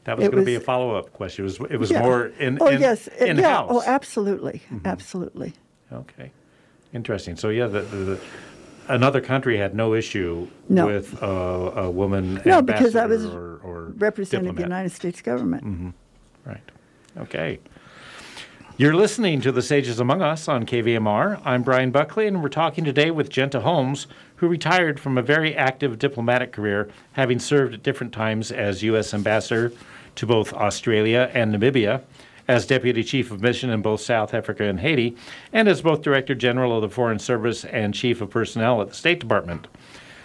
That 0.04 0.18
was 0.18 0.28
It 0.28 0.32
going 0.32 0.42
to 0.42 0.46
be 0.46 0.56
a 0.56 0.60
follow 0.60 0.96
up 0.96 1.14
question. 1.14 1.46
It 1.46 1.60
was, 1.60 1.72
it 1.72 1.78
was 1.78 1.92
Yeah. 1.92 2.02
more 2.02 2.28
in, 2.40 2.58
oh 2.60 2.68
in, 2.68 2.82
yes, 2.82 3.08
it- 3.08 3.30
in 3.30 3.38
yeah. 3.38 3.50
house. 3.58 3.70
Oh, 3.72 3.84
absolutely, 3.86 4.62
mm-hmm. 4.72 4.86
absolutely. 4.86 5.54
Okay, 5.92 6.32
interesting. 6.94 7.36
So 7.36 7.50
yeah, 7.50 7.68
the, 7.68 7.82
the, 7.82 7.98
the, 7.98 8.20
another 8.88 9.22
country 9.22 9.58
had 9.58 9.76
no 9.76 9.94
issue 9.94 10.48
No. 10.70 10.88
with 10.88 11.22
uh, 11.22 11.26
a 11.28 11.90
woman 11.92 12.42
No, 12.46 12.62
because 12.62 12.96
I 12.96 13.06
was 13.06 13.26
or, 13.26 13.60
or 13.64 13.94
Representing 13.98 14.54
the. 14.56 14.62
United 14.62 14.92
States 14.92 15.22
government. 15.22 15.94
Right. 16.46 16.62
Okay. 17.18 17.60
You're 18.76 18.96
listening 18.96 19.40
to 19.42 19.52
The 19.52 19.62
Sages 19.62 20.00
Among 20.00 20.22
Us 20.24 20.48
on 20.48 20.66
KVMR. 20.66 21.40
I'm 21.46 21.62
Brian 21.62 21.92
Buckley, 21.92 22.26
and 22.26 22.42
we're 22.42 22.50
talking 22.50 22.84
today 22.84 23.12
with 23.12 23.30
Genta 23.30 23.60
Holmes, 23.62 24.08
who 24.38 24.48
retired 24.48 25.00
from 25.00 25.18
a 25.18 25.22
very 25.22 25.56
active 25.56 26.00
diplomatic 26.00 26.52
career, 26.52 26.90
having 27.12 27.38
served 27.38 27.76
at 27.76 27.84
different 27.84 28.14
times 28.14 28.52
as 28.52 28.82
U.S. 28.84 29.14
Ambassador 29.14 29.72
to 30.16 30.26
both 30.26 30.54
Australia 30.54 31.30
and 31.36 31.54
Namibia, 31.54 32.02
as 32.48 32.66
Deputy 32.66 33.04
Chief 33.04 33.32
of 33.32 33.42
Mission 33.42 33.70
in 33.70 33.82
both 33.82 34.02
South 34.02 34.34
Africa 34.34 34.64
and 34.64 34.80
Haiti, 34.80 35.16
and 35.52 35.68
as 35.68 35.82
both 35.82 36.02
Director 36.02 36.36
General 36.36 36.76
of 36.76 36.82
the 36.82 36.90
Foreign 36.90 37.20
Service 37.20 37.66
and 37.66 37.94
Chief 37.94 38.22
of 38.22 38.30
Personnel 38.30 38.82
at 38.82 38.90
the 38.90 38.94
State 38.94 39.20
Department. 39.20 39.68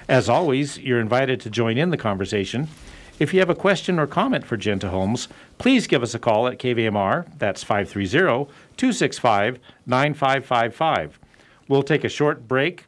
As 0.09 0.29
always, 0.29 0.79
you're 0.79 1.01
invited 1.01 1.41
to 1.41 1.51
join 1.51 1.77
in 1.77 1.91
the 1.91 1.97
conversation. 1.97 2.69
If 3.19 3.35
you 3.35 3.41
have 3.41 3.51
a 3.51 3.55
question 3.55 3.99
or 3.99 4.07
comment 4.07 4.47
for 4.47 4.57
Genta 4.57 4.89
Holmes, 4.89 5.29
please 5.59 5.87
give 5.87 6.03
us 6.03 6.15
a 6.15 6.19
call 6.19 6.47
at 6.47 6.59
KVMR. 6.59 7.27
That's 7.39 7.65
530 7.65 8.51
265 8.77 9.59
9555. 9.87 11.19
We'll 11.69 11.83
take 11.83 12.05
a 12.05 12.09
short 12.09 12.49
break 12.49 12.87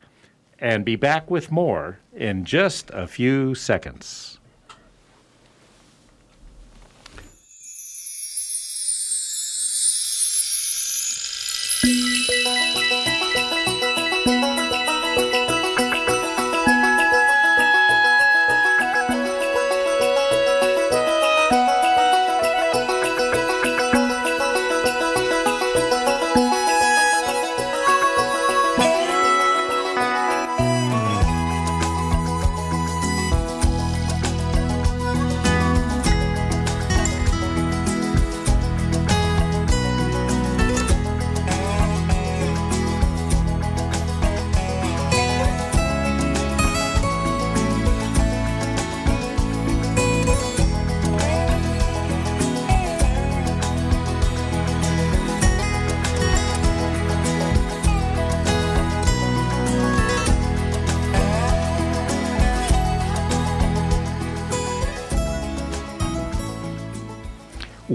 and 0.59 0.85
be 0.85 0.97
back 0.97 1.31
with 1.31 1.51
more 1.51 1.99
in 2.15 2.45
just 2.45 2.91
a 2.91 3.07
few 3.07 3.55
seconds. 3.55 4.39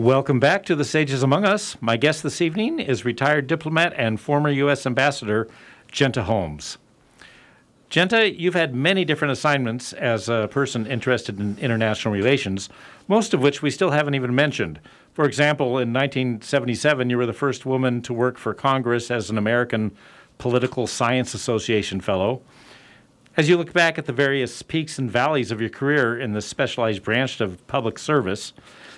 Welcome 0.05 0.39
back 0.39 0.65
to 0.65 0.75
the 0.75 0.85
Sages 0.85 1.23
Among 1.23 1.45
Us. 1.45 1.77
My 1.81 1.97
guest 1.97 2.21
this 2.21 2.39
evening 2.39 2.79
is 2.79 3.05
retired 3.05 3.47
diplomat 3.47 3.91
and 3.97 4.21
former 4.21 4.51
U.S. 4.51 4.85
Ambassador 4.85 5.47
Genta 5.91 6.21
Holmes. 6.21 6.77
Genta, 7.89 8.31
you've 8.31 8.53
had 8.53 8.75
many 8.75 9.03
different 9.03 9.31
assignments 9.31 9.93
as 9.93 10.29
a 10.29 10.47
person 10.51 10.85
interested 10.85 11.39
in 11.39 11.57
international 11.57 12.13
relations, 12.13 12.69
most 13.07 13.33
of 13.33 13.41
which 13.41 13.63
we 13.63 13.71
still 13.71 13.89
haven't 13.89 14.13
even 14.13 14.35
mentioned. 14.35 14.79
For 15.11 15.25
example, 15.25 15.79
in 15.79 15.91
1977, 15.91 17.09
you 17.09 17.17
were 17.17 17.25
the 17.25 17.33
first 17.33 17.65
woman 17.65 18.03
to 18.03 18.13
work 18.13 18.37
for 18.37 18.53
Congress 18.53 19.09
as 19.09 19.31
an 19.31 19.39
American 19.39 19.89
Political 20.37 20.85
Science 20.85 21.33
Association 21.33 21.99
Fellow. 21.99 22.43
As 23.37 23.49
you 23.49 23.57
look 23.57 23.73
back 23.73 23.97
at 23.97 24.05
the 24.05 24.13
various 24.13 24.61
peaks 24.61 24.99
and 24.99 25.09
valleys 25.09 25.49
of 25.49 25.59
your 25.59 25.71
career 25.71 26.15
in 26.15 26.33
the 26.33 26.43
specialized 26.43 27.01
branch 27.01 27.41
of 27.41 27.65
public 27.65 27.97
service, 27.97 28.53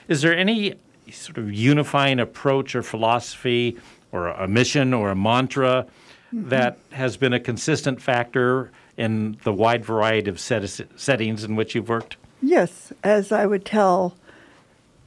is 0.09 0.21
there 0.21 0.37
any 0.37 0.75
sort 1.11 1.37
of 1.37 1.53
unifying 1.53 2.19
approach 2.19 2.75
or 2.75 2.83
philosophy 2.83 3.77
or 4.11 4.27
a 4.27 4.47
mission 4.47 4.93
or 4.93 5.11
a 5.11 5.15
mantra 5.15 5.85
mm-hmm. 6.33 6.49
that 6.49 6.77
has 6.91 7.17
been 7.17 7.33
a 7.33 7.39
consistent 7.39 8.01
factor 8.01 8.71
in 8.97 9.37
the 9.43 9.53
wide 9.53 9.85
variety 9.85 10.29
of 10.29 10.39
set- 10.39 10.87
settings 10.99 11.43
in 11.43 11.55
which 11.55 11.75
you've 11.75 11.89
worked? 11.89 12.17
Yes, 12.41 12.91
as 13.03 13.31
I 13.31 13.45
would 13.45 13.65
tell 13.65 14.15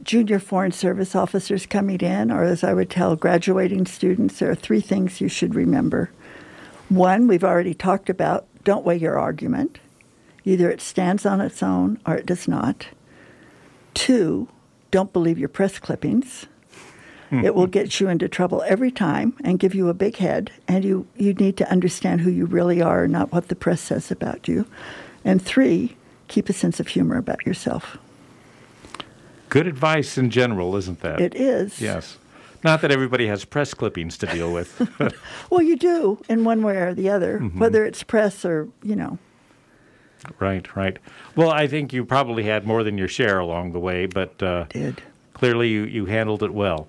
junior 0.02 0.38
Foreign 0.38 0.73
Service 0.73 1.14
officers 1.14 1.66
coming 1.66 2.00
in, 2.00 2.30
or 2.30 2.42
as 2.45 2.64
I 2.64 2.73
would 2.73 2.90
tell 2.90 3.16
graduating 3.16 3.87
students, 3.87 4.38
there 4.38 4.50
are 4.50 4.54
three 4.54 4.80
things 4.80 5.21
you 5.21 5.28
should 5.28 5.54
remember. 5.54 6.11
One, 6.88 7.26
we've 7.26 7.45
already 7.45 7.75
talked 7.75 8.11
about 8.11 8.47
don't 8.64 8.85
weigh 8.85 8.97
your 8.97 9.19
argument. 9.19 9.78
Either 10.45 10.71
it 10.71 10.80
stands 10.80 11.25
on 11.25 11.40
its 11.40 11.62
own 11.62 11.99
or 12.07 12.14
it 12.14 12.26
does 12.26 12.49
not. 12.49 12.87
Two, 13.95 14.49
don't 14.90 15.12
believe 15.12 15.38
your 15.38 15.49
press 15.49 15.78
clippings. 15.78 16.47
Hmm. 17.30 17.44
it 17.44 17.54
will 17.54 17.68
get 17.68 18.00
you 18.00 18.09
into 18.09 18.28
trouble 18.28 18.64
every 18.66 18.90
time 18.90 19.35
and 19.44 19.61
give 19.61 19.73
you 19.73 19.88
a 19.88 19.94
big 19.94 20.16
head, 20.16 20.50
and 20.66 20.85
you, 20.85 21.06
you 21.16 21.32
need 21.32 21.56
to 21.59 21.70
understand 21.70 22.23
who 22.23 22.30
you 22.30 22.44
really 22.44 22.82
are, 22.82 23.06
not 23.06 23.30
what 23.30 23.47
the 23.47 23.54
press 23.54 23.80
says 23.80 24.11
about 24.11 24.49
you. 24.49 24.66
And 25.25 25.40
three, 25.40 25.97
keep 26.26 26.49
a 26.49 26.52
sense 26.52 26.80
of 26.80 26.88
humor 26.88 27.16
about 27.16 27.47
yourself. 27.47 27.99
Good 29.49 29.68
advice 29.68 30.18
in 30.18 30.30
general, 30.30 30.75
isn't 30.75 31.02
that? 31.02 31.20
It 31.20 31.37
is. 31.37 31.80
Yes. 31.80 32.18
Not 32.62 32.82
that 32.82 32.90
everybody 32.90 33.26
has 33.28 33.44
press 33.44 33.75
clippings 33.75 34.18
to 34.18 34.26
deal 34.26 34.52
with. 34.52 34.80
Well, 35.50 35.62
you 35.62 35.76
do 35.76 36.23
in 36.28 36.44
one 36.44 36.62
way 36.62 36.76
or 36.76 36.94
the 36.94 37.11
other, 37.11 37.40
mm-hmm. 37.40 37.59
whether 37.59 37.85
it's 37.85 38.04
press 38.04 38.44
or, 38.44 38.68
you 38.85 38.94
know. 38.94 39.18
Right, 40.39 40.77
right. 40.77 40.99
Well, 41.37 41.50
I 41.50 41.67
think 41.67 41.93
you 41.93 42.05
probably 42.05 42.45
had 42.45 42.67
more 42.67 42.83
than 42.83 42.99
your 42.99 43.09
share 43.09 43.39
along 43.39 43.73
the 43.73 43.81
way, 43.81 44.07
but 44.07 44.43
uh, 44.43 44.65
Did. 44.69 45.03
clearly 45.35 45.69
you, 45.69 45.85
you 45.85 46.07
handled 46.07 46.43
it 46.43 46.53
well. 46.53 46.89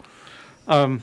Um, 0.67 1.01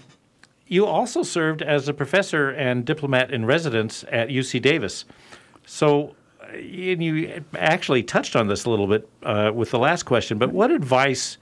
you 0.66 0.87
also 0.87 1.23
served 1.23 1.62
as 1.62 1.88
a 1.88 1.94
professor 1.94 2.50
and 2.50 2.85
diplomat 2.85 3.32
in 3.32 3.47
residence 3.47 4.04
at 4.11 4.28
UC 4.28 4.61
Davis. 4.61 5.04
So, 5.64 6.14
and 6.52 7.02
you 7.02 7.42
actually 7.56 8.02
touched 8.02 8.37
on 8.37 8.49
this 8.49 8.64
a 8.64 8.70
little 8.70 8.87
bit 8.87 9.08
uh, 9.23 9.50
with 9.54 9.70
the 9.70 9.78
last 9.78 10.04
question, 10.04 10.38
but 10.38 10.52
what 10.52 10.70
advice 10.70 11.38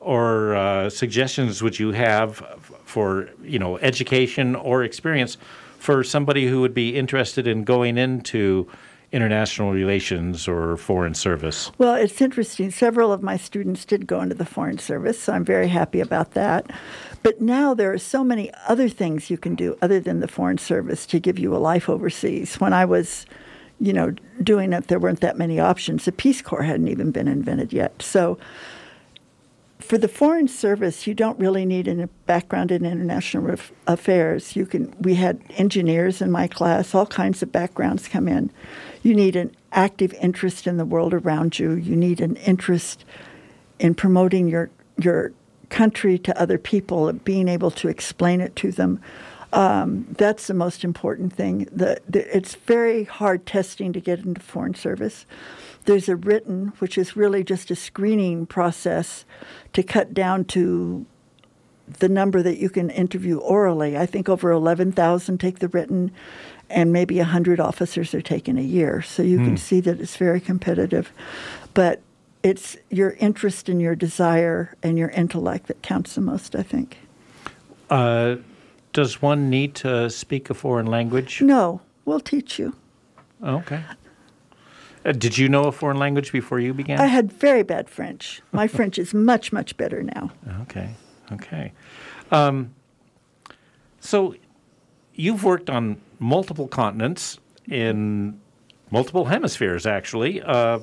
or 0.00 0.54
uh, 0.54 0.90
suggestions 0.90 1.62
would 1.62 1.78
you 1.78 1.92
have 1.92 2.38
for 2.84 3.28
you 3.42 3.58
know 3.58 3.78
education 3.78 4.54
or 4.54 4.84
experience 4.84 5.36
for 5.78 6.04
somebody 6.04 6.46
who 6.46 6.60
would 6.60 6.74
be 6.74 6.96
interested 6.96 7.46
in 7.46 7.64
going 7.64 7.98
into 7.98 8.68
international 9.12 9.72
relations 9.72 10.48
or 10.48 10.76
foreign 10.76 11.14
service? 11.14 11.70
Well, 11.78 11.94
it's 11.94 12.20
interesting. 12.20 12.70
Several 12.70 13.12
of 13.12 13.22
my 13.22 13.36
students 13.36 13.84
did 13.84 14.06
go 14.06 14.20
into 14.20 14.34
the 14.34 14.44
foreign 14.44 14.78
service, 14.78 15.20
so 15.20 15.32
I'm 15.32 15.44
very 15.44 15.68
happy 15.68 16.00
about 16.00 16.32
that. 16.32 16.70
But 17.22 17.40
now 17.40 17.74
there 17.74 17.92
are 17.92 17.98
so 17.98 18.22
many 18.22 18.52
other 18.68 18.88
things 18.88 19.30
you 19.30 19.38
can 19.38 19.54
do 19.54 19.76
other 19.80 20.00
than 20.00 20.20
the 20.20 20.28
foreign 20.28 20.58
service 20.58 21.06
to 21.06 21.20
give 21.20 21.38
you 21.38 21.54
a 21.54 21.58
life 21.58 21.88
overseas. 21.88 22.56
When 22.56 22.72
I 22.72 22.84
was, 22.84 23.26
you 23.80 23.92
know, 23.92 24.12
doing 24.42 24.72
it, 24.72 24.88
there 24.88 24.98
weren't 24.98 25.20
that 25.20 25.38
many 25.38 25.58
options. 25.58 26.04
The 26.04 26.12
Peace 26.12 26.42
Corps 26.42 26.62
hadn't 26.62 26.88
even 26.88 27.10
been 27.10 27.28
invented 27.28 27.72
yet. 27.72 28.02
So 28.02 28.38
for 29.86 29.98
the 29.98 30.08
foreign 30.08 30.48
service, 30.48 31.06
you 31.06 31.14
don't 31.14 31.38
really 31.38 31.64
need 31.64 31.86
a 31.86 32.08
background 32.26 32.72
in 32.72 32.84
international 32.84 33.56
affairs. 33.86 34.56
You 34.56 34.66
can. 34.66 34.94
We 35.00 35.14
had 35.14 35.40
engineers 35.56 36.20
in 36.20 36.30
my 36.30 36.48
class, 36.48 36.94
all 36.94 37.06
kinds 37.06 37.42
of 37.42 37.52
backgrounds 37.52 38.08
come 38.08 38.26
in. 38.26 38.50
You 39.02 39.14
need 39.14 39.36
an 39.36 39.54
active 39.72 40.12
interest 40.14 40.66
in 40.66 40.76
the 40.76 40.84
world 40.84 41.14
around 41.14 41.58
you. 41.58 41.72
You 41.72 41.94
need 41.94 42.20
an 42.20 42.36
interest 42.36 43.04
in 43.78 43.94
promoting 43.94 44.48
your 44.48 44.70
your 44.98 45.32
country 45.68 46.18
to 46.18 46.40
other 46.40 46.58
people, 46.58 47.12
being 47.12 47.48
able 47.48 47.70
to 47.72 47.88
explain 47.88 48.40
it 48.40 48.56
to 48.56 48.72
them. 48.72 49.00
Um, 49.52 50.06
that's 50.18 50.48
the 50.48 50.54
most 50.54 50.84
important 50.84 51.32
thing. 51.32 51.68
The, 51.72 52.00
the, 52.08 52.36
it's 52.36 52.54
very 52.54 53.04
hard 53.04 53.46
testing 53.46 53.92
to 53.92 54.00
get 54.00 54.20
into 54.20 54.40
foreign 54.40 54.74
service. 54.74 55.26
There's 55.84 56.08
a 56.08 56.16
written, 56.16 56.72
which 56.78 56.98
is 56.98 57.16
really 57.16 57.44
just 57.44 57.70
a 57.70 57.76
screening 57.76 58.46
process 58.46 59.24
to 59.72 59.82
cut 59.82 60.12
down 60.12 60.44
to 60.46 61.06
the 62.00 62.08
number 62.08 62.42
that 62.42 62.58
you 62.58 62.68
can 62.68 62.90
interview 62.90 63.38
orally. 63.38 63.96
I 63.96 64.06
think 64.06 64.28
over 64.28 64.50
11,000 64.50 65.38
take 65.38 65.60
the 65.60 65.68
written, 65.68 66.10
and 66.68 66.92
maybe 66.92 67.18
100 67.18 67.60
officers 67.60 68.12
are 68.14 68.22
taken 68.22 68.58
a 68.58 68.62
year. 68.62 69.02
So 69.02 69.22
you 69.22 69.38
mm. 69.38 69.44
can 69.44 69.50
hmm. 69.50 69.56
see 69.56 69.80
that 69.80 70.00
it's 70.00 70.16
very 70.16 70.40
competitive. 70.40 71.12
But 71.74 72.02
it's 72.42 72.76
your 72.90 73.12
interest 73.12 73.68
and 73.68 73.80
your 73.80 73.94
desire 73.94 74.74
and 74.82 74.98
your 74.98 75.10
intellect 75.10 75.68
that 75.68 75.82
counts 75.82 76.14
the 76.14 76.20
most, 76.20 76.56
I 76.56 76.62
think. 76.62 76.98
Uh, 77.90 78.36
does 78.96 79.20
one 79.20 79.50
need 79.50 79.74
to 79.74 80.08
speak 80.08 80.48
a 80.48 80.54
foreign 80.54 80.86
language? 80.86 81.42
No, 81.42 81.82
we'll 82.06 82.18
teach 82.18 82.58
you. 82.58 82.74
Okay. 83.44 83.82
Uh, 85.04 85.12
did 85.12 85.36
you 85.36 85.50
know 85.50 85.64
a 85.64 85.72
foreign 85.72 85.98
language 85.98 86.32
before 86.32 86.60
you 86.60 86.72
began? 86.72 86.98
I 86.98 87.04
had 87.04 87.30
very 87.30 87.62
bad 87.62 87.90
French. 87.90 88.40
My 88.52 88.66
French 88.66 88.98
is 88.98 89.12
much, 89.12 89.52
much 89.52 89.76
better 89.76 90.02
now. 90.02 90.30
Okay, 90.62 90.88
okay. 91.30 91.72
Um, 92.30 92.74
so 94.00 94.34
you've 95.14 95.44
worked 95.44 95.68
on 95.68 96.00
multiple 96.18 96.66
continents 96.66 97.38
in 97.68 98.40
multiple 98.90 99.26
hemispheres, 99.26 99.84
actually. 99.84 100.40
Uh, 100.40 100.78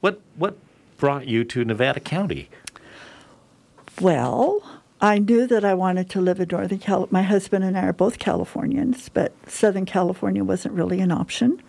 what 0.00 0.20
what 0.34 0.58
brought 0.96 1.28
you 1.28 1.44
to 1.44 1.64
Nevada 1.64 2.00
County? 2.00 2.50
Well, 4.00 4.60
I 5.04 5.18
knew 5.18 5.46
that 5.48 5.66
I 5.66 5.74
wanted 5.74 6.08
to 6.10 6.20
live 6.22 6.40
in 6.40 6.48
Northern 6.50 6.78
California. 6.78 7.12
My 7.12 7.22
husband 7.22 7.62
and 7.62 7.76
I 7.76 7.82
are 7.82 7.92
both 7.92 8.18
Californians, 8.18 9.10
but 9.10 9.34
Southern 9.46 9.84
California 9.84 10.42
wasn't 10.42 10.72
really 10.72 11.00
an 11.00 11.12
option. 11.12 11.62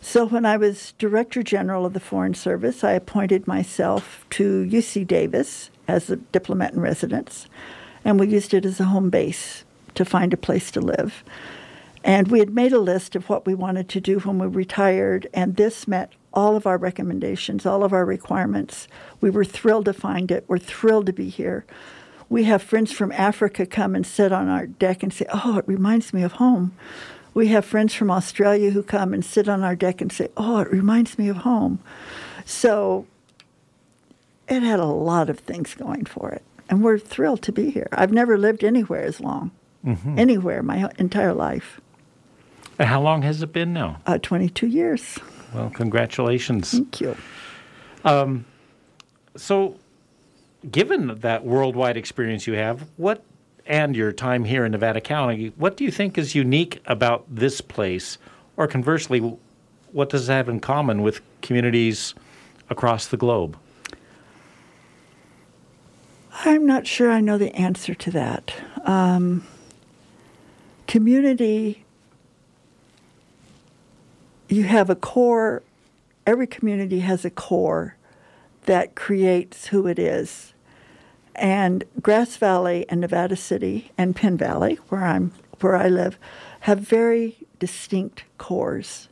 So 0.00 0.24
when 0.24 0.46
I 0.46 0.56
was 0.56 0.94
Director 0.96 1.42
General 1.42 1.84
of 1.84 1.94
the 1.94 1.98
Foreign 1.98 2.34
Service, 2.34 2.84
I 2.84 2.92
appointed 2.92 3.48
myself 3.48 4.24
to 4.30 4.64
UC 4.70 5.04
Davis 5.04 5.70
as 5.88 6.10
a 6.10 6.16
diplomat 6.16 6.74
in 6.74 6.80
residence, 6.80 7.48
and 8.04 8.20
we 8.20 8.28
used 8.28 8.54
it 8.54 8.64
as 8.64 8.78
a 8.78 8.84
home 8.84 9.10
base 9.10 9.64
to 9.96 10.04
find 10.04 10.32
a 10.32 10.36
place 10.36 10.70
to 10.70 10.80
live. 10.80 11.24
And 12.04 12.28
we 12.28 12.38
had 12.38 12.54
made 12.54 12.72
a 12.72 12.78
list 12.78 13.16
of 13.16 13.28
what 13.28 13.46
we 13.46 13.54
wanted 13.56 13.88
to 13.88 14.00
do 14.00 14.20
when 14.20 14.38
we 14.38 14.46
retired, 14.46 15.26
and 15.34 15.56
this 15.56 15.88
met 15.88 16.12
all 16.32 16.54
of 16.54 16.68
our 16.68 16.78
recommendations, 16.78 17.66
all 17.66 17.82
of 17.82 17.92
our 17.92 18.04
requirements. 18.04 18.86
We 19.20 19.28
were 19.28 19.44
thrilled 19.44 19.86
to 19.86 19.92
find 19.92 20.30
it. 20.30 20.44
We're 20.46 20.58
thrilled 20.58 21.06
to 21.06 21.12
be 21.12 21.30
here. 21.30 21.64
We 22.30 22.44
have 22.44 22.62
friends 22.62 22.92
from 22.92 23.10
Africa 23.12 23.66
come 23.66 23.94
and 23.94 24.06
sit 24.06 24.32
on 24.32 24.48
our 24.48 24.66
deck 24.66 25.02
and 25.02 25.12
say, 25.12 25.26
Oh, 25.30 25.58
it 25.58 25.68
reminds 25.68 26.14
me 26.14 26.22
of 26.22 26.32
home. 26.32 26.72
We 27.34 27.48
have 27.48 27.64
friends 27.64 27.92
from 27.92 28.10
Australia 28.10 28.70
who 28.70 28.82
come 28.82 29.12
and 29.12 29.24
sit 29.24 29.48
on 29.48 29.62
our 29.62 29.76
deck 29.76 30.00
and 30.00 30.10
say, 30.10 30.28
Oh, 30.36 30.60
it 30.60 30.70
reminds 30.70 31.18
me 31.18 31.28
of 31.28 31.38
home. 31.38 31.80
So 32.46 33.06
it 34.48 34.62
had 34.62 34.80
a 34.80 34.86
lot 34.86 35.28
of 35.28 35.40
things 35.40 35.74
going 35.74 36.04
for 36.04 36.30
it. 36.30 36.42
And 36.68 36.84
we're 36.84 36.98
thrilled 36.98 37.42
to 37.42 37.52
be 37.52 37.70
here. 37.70 37.88
I've 37.92 38.12
never 38.12 38.38
lived 38.38 38.62
anywhere 38.62 39.02
as 39.02 39.20
long, 39.20 39.50
mm-hmm. 39.84 40.16
anywhere 40.16 40.62
my 40.62 40.88
entire 40.98 41.34
life. 41.34 41.80
And 42.78 42.88
how 42.88 43.02
long 43.02 43.22
has 43.22 43.42
it 43.42 43.52
been 43.52 43.72
now? 43.72 44.00
Uh, 44.06 44.18
22 44.18 44.68
years. 44.68 45.18
Well, 45.52 45.70
congratulations. 45.70 46.70
Thank 46.70 47.00
you. 47.00 47.16
Um, 48.04 48.44
so, 49.36 49.76
given 50.68 51.20
that 51.20 51.44
worldwide 51.44 51.96
experience 51.96 52.46
you 52.46 52.54
have, 52.54 52.88
what 52.96 53.22
and 53.66 53.94
your 53.94 54.12
time 54.12 54.44
here 54.44 54.64
in 54.64 54.72
Nevada 54.72 55.00
County, 55.00 55.52
what 55.56 55.76
do 55.76 55.84
you 55.84 55.90
think 55.90 56.18
is 56.18 56.34
unique 56.34 56.82
about 56.86 57.24
this 57.28 57.60
place? 57.60 58.18
Or 58.56 58.66
conversely, 58.66 59.38
what 59.92 60.10
does 60.10 60.28
it 60.28 60.32
have 60.32 60.48
in 60.48 60.60
common 60.60 61.02
with 61.02 61.20
communities 61.40 62.14
across 62.68 63.06
the 63.06 63.16
globe? 63.16 63.56
I'm 66.44 66.66
not 66.66 66.86
sure 66.86 67.10
I 67.10 67.20
know 67.20 67.38
the 67.38 67.54
answer 67.54 67.94
to 67.94 68.10
that. 68.12 68.54
Um, 68.84 69.46
community, 70.86 71.84
you 74.48 74.64
have 74.64 74.90
a 74.90 74.96
core, 74.96 75.62
every 76.26 76.46
community 76.46 77.00
has 77.00 77.24
a 77.24 77.30
core 77.30 77.96
that 78.70 78.94
creates 78.94 79.66
who 79.66 79.88
it 79.88 79.98
is. 79.98 80.54
And 81.34 81.82
Grass 82.00 82.36
Valley 82.36 82.86
and 82.88 83.00
Nevada 83.00 83.34
City 83.34 83.90
and 83.98 84.14
Penn 84.14 84.36
Valley, 84.36 84.78
where 84.90 85.02
I'm 85.02 85.32
where 85.58 85.74
I 85.74 85.88
live, 85.88 86.20
have 86.60 86.78
very 86.78 87.36
distinct 87.58 88.22
cores 88.38 89.08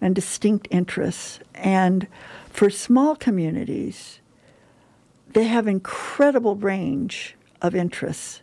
and 0.00 0.14
distinct 0.14 0.68
interests. 0.70 1.38
And 1.54 2.06
for 2.48 2.70
small 2.70 3.14
communities, 3.14 4.20
they 5.34 5.44
have 5.44 5.68
incredible 5.68 6.56
range 6.56 7.36
of 7.60 7.74
interests 7.74 8.40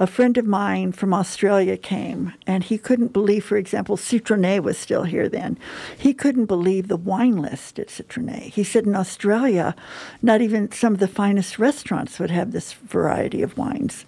a 0.00 0.06
friend 0.06 0.38
of 0.38 0.46
mine 0.46 0.92
from 0.92 1.12
Australia 1.12 1.76
came, 1.76 2.32
and 2.46 2.64
he 2.64 2.78
couldn't 2.78 3.12
believe, 3.12 3.44
for 3.44 3.58
example, 3.58 3.98
Citronee 3.98 4.58
was 4.58 4.78
still 4.78 5.04
here 5.04 5.28
then. 5.28 5.58
He 5.98 6.14
couldn't 6.14 6.46
believe 6.46 6.88
the 6.88 6.96
wine 6.96 7.36
list 7.36 7.78
at 7.78 7.88
Citronee. 7.88 8.50
He 8.50 8.64
said 8.64 8.86
in 8.86 8.96
Australia, 8.96 9.76
not 10.22 10.40
even 10.40 10.72
some 10.72 10.94
of 10.94 11.00
the 11.00 11.06
finest 11.06 11.58
restaurants 11.58 12.18
would 12.18 12.30
have 12.30 12.52
this 12.52 12.72
variety 12.72 13.42
of 13.42 13.58
wines. 13.58 14.06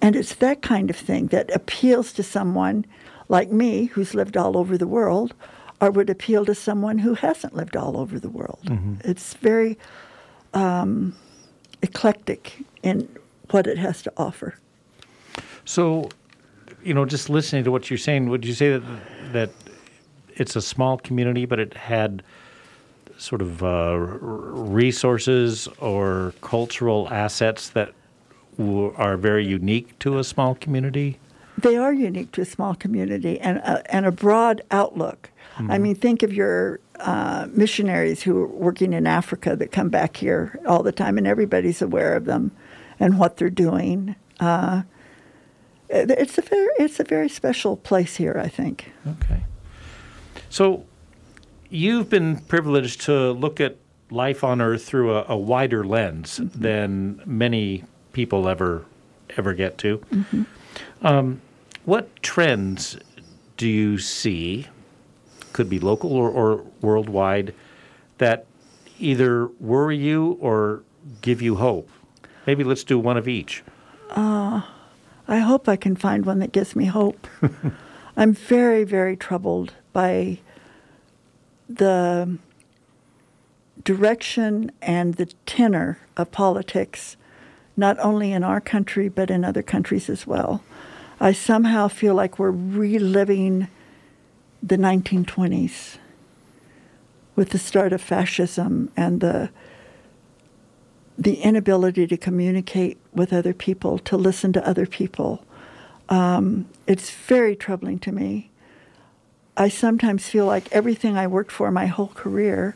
And 0.00 0.14
it's 0.14 0.36
that 0.36 0.62
kind 0.62 0.90
of 0.90 0.96
thing 0.96 1.26
that 1.28 1.50
appeals 1.50 2.12
to 2.12 2.22
someone 2.22 2.86
like 3.28 3.50
me, 3.50 3.86
who's 3.86 4.14
lived 4.14 4.36
all 4.36 4.56
over 4.56 4.78
the 4.78 4.86
world, 4.86 5.34
or 5.80 5.90
would 5.90 6.08
appeal 6.08 6.44
to 6.44 6.54
someone 6.54 6.98
who 6.98 7.14
hasn't 7.14 7.56
lived 7.56 7.76
all 7.76 7.96
over 7.96 8.20
the 8.20 8.30
world. 8.30 8.60
Mm-hmm. 8.66 9.10
It's 9.10 9.34
very 9.34 9.76
um, 10.54 11.16
eclectic 11.82 12.64
in 12.84 13.08
what 13.50 13.66
it 13.66 13.78
has 13.78 14.02
to 14.02 14.12
offer. 14.16 14.54
So, 15.64 16.08
you 16.82 16.94
know, 16.94 17.04
just 17.04 17.30
listening 17.30 17.64
to 17.64 17.70
what 17.70 17.90
you're 17.90 17.98
saying, 17.98 18.28
would 18.28 18.44
you 18.44 18.54
say 18.54 18.70
that 18.70 18.82
that 19.32 19.50
it's 20.34 20.56
a 20.56 20.62
small 20.62 20.98
community, 20.98 21.46
but 21.46 21.58
it 21.58 21.74
had 21.74 22.22
sort 23.16 23.42
of 23.42 23.62
uh, 23.62 23.96
resources 23.98 25.68
or 25.78 26.34
cultural 26.40 27.08
assets 27.10 27.70
that 27.70 27.92
w- 28.58 28.92
are 28.96 29.16
very 29.16 29.46
unique 29.46 29.98
to 30.00 30.18
a 30.18 30.24
small 30.24 30.54
community? 30.54 31.18
They 31.58 31.76
are 31.76 31.92
unique 31.92 32.32
to 32.32 32.40
a 32.40 32.44
small 32.44 32.74
community 32.74 33.38
and 33.38 33.58
a, 33.58 33.94
and 33.94 34.06
a 34.06 34.10
broad 34.10 34.62
outlook. 34.70 35.30
Mm-hmm. 35.56 35.70
I 35.70 35.78
mean, 35.78 35.94
think 35.94 36.22
of 36.22 36.32
your 36.32 36.80
uh, 36.98 37.46
missionaries 37.50 38.22
who 38.22 38.38
are 38.38 38.46
working 38.46 38.92
in 38.92 39.06
Africa 39.06 39.54
that 39.56 39.70
come 39.70 39.88
back 39.88 40.16
here 40.16 40.58
all 40.66 40.82
the 40.82 40.92
time, 40.92 41.18
and 41.18 41.26
everybody's 41.26 41.82
aware 41.82 42.14
of 42.16 42.24
them 42.24 42.50
and 42.98 43.18
what 43.18 43.36
they're 43.36 43.50
doing. 43.50 44.16
Uh, 44.40 44.82
it's 45.92 46.38
a 46.38 46.42
very 46.42 46.68
it's 46.78 47.00
a 47.00 47.04
very 47.04 47.28
special 47.28 47.76
place 47.76 48.16
here, 48.16 48.36
I 48.42 48.48
think. 48.48 48.92
Okay. 49.06 49.42
So 50.50 50.84
you've 51.70 52.08
been 52.08 52.38
privileged 52.38 53.02
to 53.02 53.32
look 53.32 53.60
at 53.60 53.76
life 54.10 54.44
on 54.44 54.60
Earth 54.60 54.84
through 54.84 55.14
a, 55.14 55.24
a 55.28 55.36
wider 55.36 55.84
lens 55.84 56.38
mm-hmm. 56.38 56.60
than 56.60 57.22
many 57.24 57.84
people 58.12 58.48
ever 58.48 58.84
ever 59.36 59.54
get 59.54 59.78
to. 59.78 59.98
Mm-hmm. 59.98 60.42
Um, 61.02 61.40
what 61.84 62.22
trends 62.22 62.98
do 63.56 63.68
you 63.68 63.98
see 63.98 64.68
could 65.52 65.68
be 65.68 65.78
local 65.78 66.12
or, 66.12 66.30
or 66.30 66.64
worldwide, 66.80 67.54
that 68.18 68.46
either 68.98 69.46
worry 69.60 69.96
you 69.96 70.38
or 70.40 70.82
give 71.20 71.42
you 71.42 71.56
hope? 71.56 71.88
Maybe 72.46 72.64
let's 72.64 72.84
do 72.84 72.98
one 72.98 73.16
of 73.16 73.28
each. 73.28 73.62
Uh, 74.10 74.62
I 75.28 75.38
hope 75.38 75.68
I 75.68 75.76
can 75.76 75.96
find 75.96 76.26
one 76.26 76.40
that 76.40 76.52
gives 76.52 76.74
me 76.74 76.86
hope. 76.86 77.26
I'm 78.16 78.32
very, 78.32 78.84
very 78.84 79.16
troubled 79.16 79.74
by 79.92 80.38
the 81.68 82.38
direction 83.84 84.70
and 84.82 85.14
the 85.14 85.26
tenor 85.46 85.98
of 86.16 86.30
politics, 86.30 87.16
not 87.76 87.98
only 88.00 88.32
in 88.32 88.44
our 88.44 88.60
country, 88.60 89.08
but 89.08 89.30
in 89.30 89.44
other 89.44 89.62
countries 89.62 90.10
as 90.10 90.26
well. 90.26 90.62
I 91.20 91.32
somehow 91.32 91.88
feel 91.88 92.14
like 92.14 92.38
we're 92.38 92.50
reliving 92.50 93.68
the 94.62 94.76
1920s 94.76 95.98
with 97.34 97.50
the 97.50 97.58
start 97.58 97.92
of 97.92 98.00
fascism 98.00 98.90
and 98.96 99.20
the 99.20 99.50
the 101.18 101.34
inability 101.42 102.06
to 102.06 102.16
communicate 102.16 102.98
with 103.12 103.32
other 103.32 103.54
people, 103.54 103.98
to 103.98 104.16
listen 104.16 104.52
to 104.54 104.68
other 104.68 104.86
people. 104.86 105.44
Um, 106.08 106.66
it's 106.86 107.10
very 107.10 107.56
troubling 107.56 107.98
to 108.00 108.12
me. 108.12 108.50
I 109.56 109.68
sometimes 109.68 110.28
feel 110.28 110.46
like 110.46 110.70
everything 110.72 111.16
I 111.16 111.26
worked 111.26 111.52
for 111.52 111.70
my 111.70 111.86
whole 111.86 112.08
career 112.08 112.74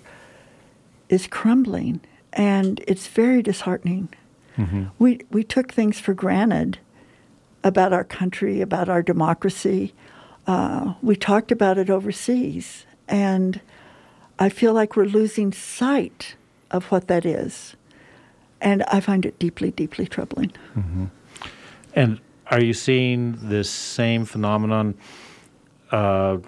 is 1.08 1.26
crumbling, 1.26 2.00
and 2.32 2.82
it's 2.86 3.06
very 3.06 3.42
disheartening. 3.42 4.08
Mm-hmm. 4.56 4.84
We 4.98 5.20
we 5.30 5.42
took 5.44 5.72
things 5.72 6.00
for 6.00 6.14
granted 6.14 6.78
about 7.64 7.92
our 7.92 8.04
country, 8.04 8.60
about 8.60 8.88
our 8.88 9.02
democracy. 9.02 9.94
Uh, 10.46 10.94
we 11.02 11.16
talked 11.16 11.50
about 11.50 11.78
it 11.78 11.90
overseas, 11.90 12.86
and 13.08 13.60
I 14.38 14.48
feel 14.48 14.72
like 14.72 14.96
we're 14.96 15.04
losing 15.04 15.52
sight 15.52 16.36
of 16.70 16.86
what 16.86 17.08
that 17.08 17.24
is, 17.24 17.74
and 18.60 18.82
I 18.84 19.00
find 19.00 19.24
it 19.26 19.38
deeply, 19.38 19.70
deeply 19.70 20.06
troubling. 20.06 20.52
Mm-hmm. 20.76 21.04
And 21.94 22.20
are 22.50 22.60
you 22.60 22.72
seeing 22.72 23.38
this 23.48 23.70
same 23.70 24.24
phenomenon? 24.24 24.94
Uh, 25.90 26.38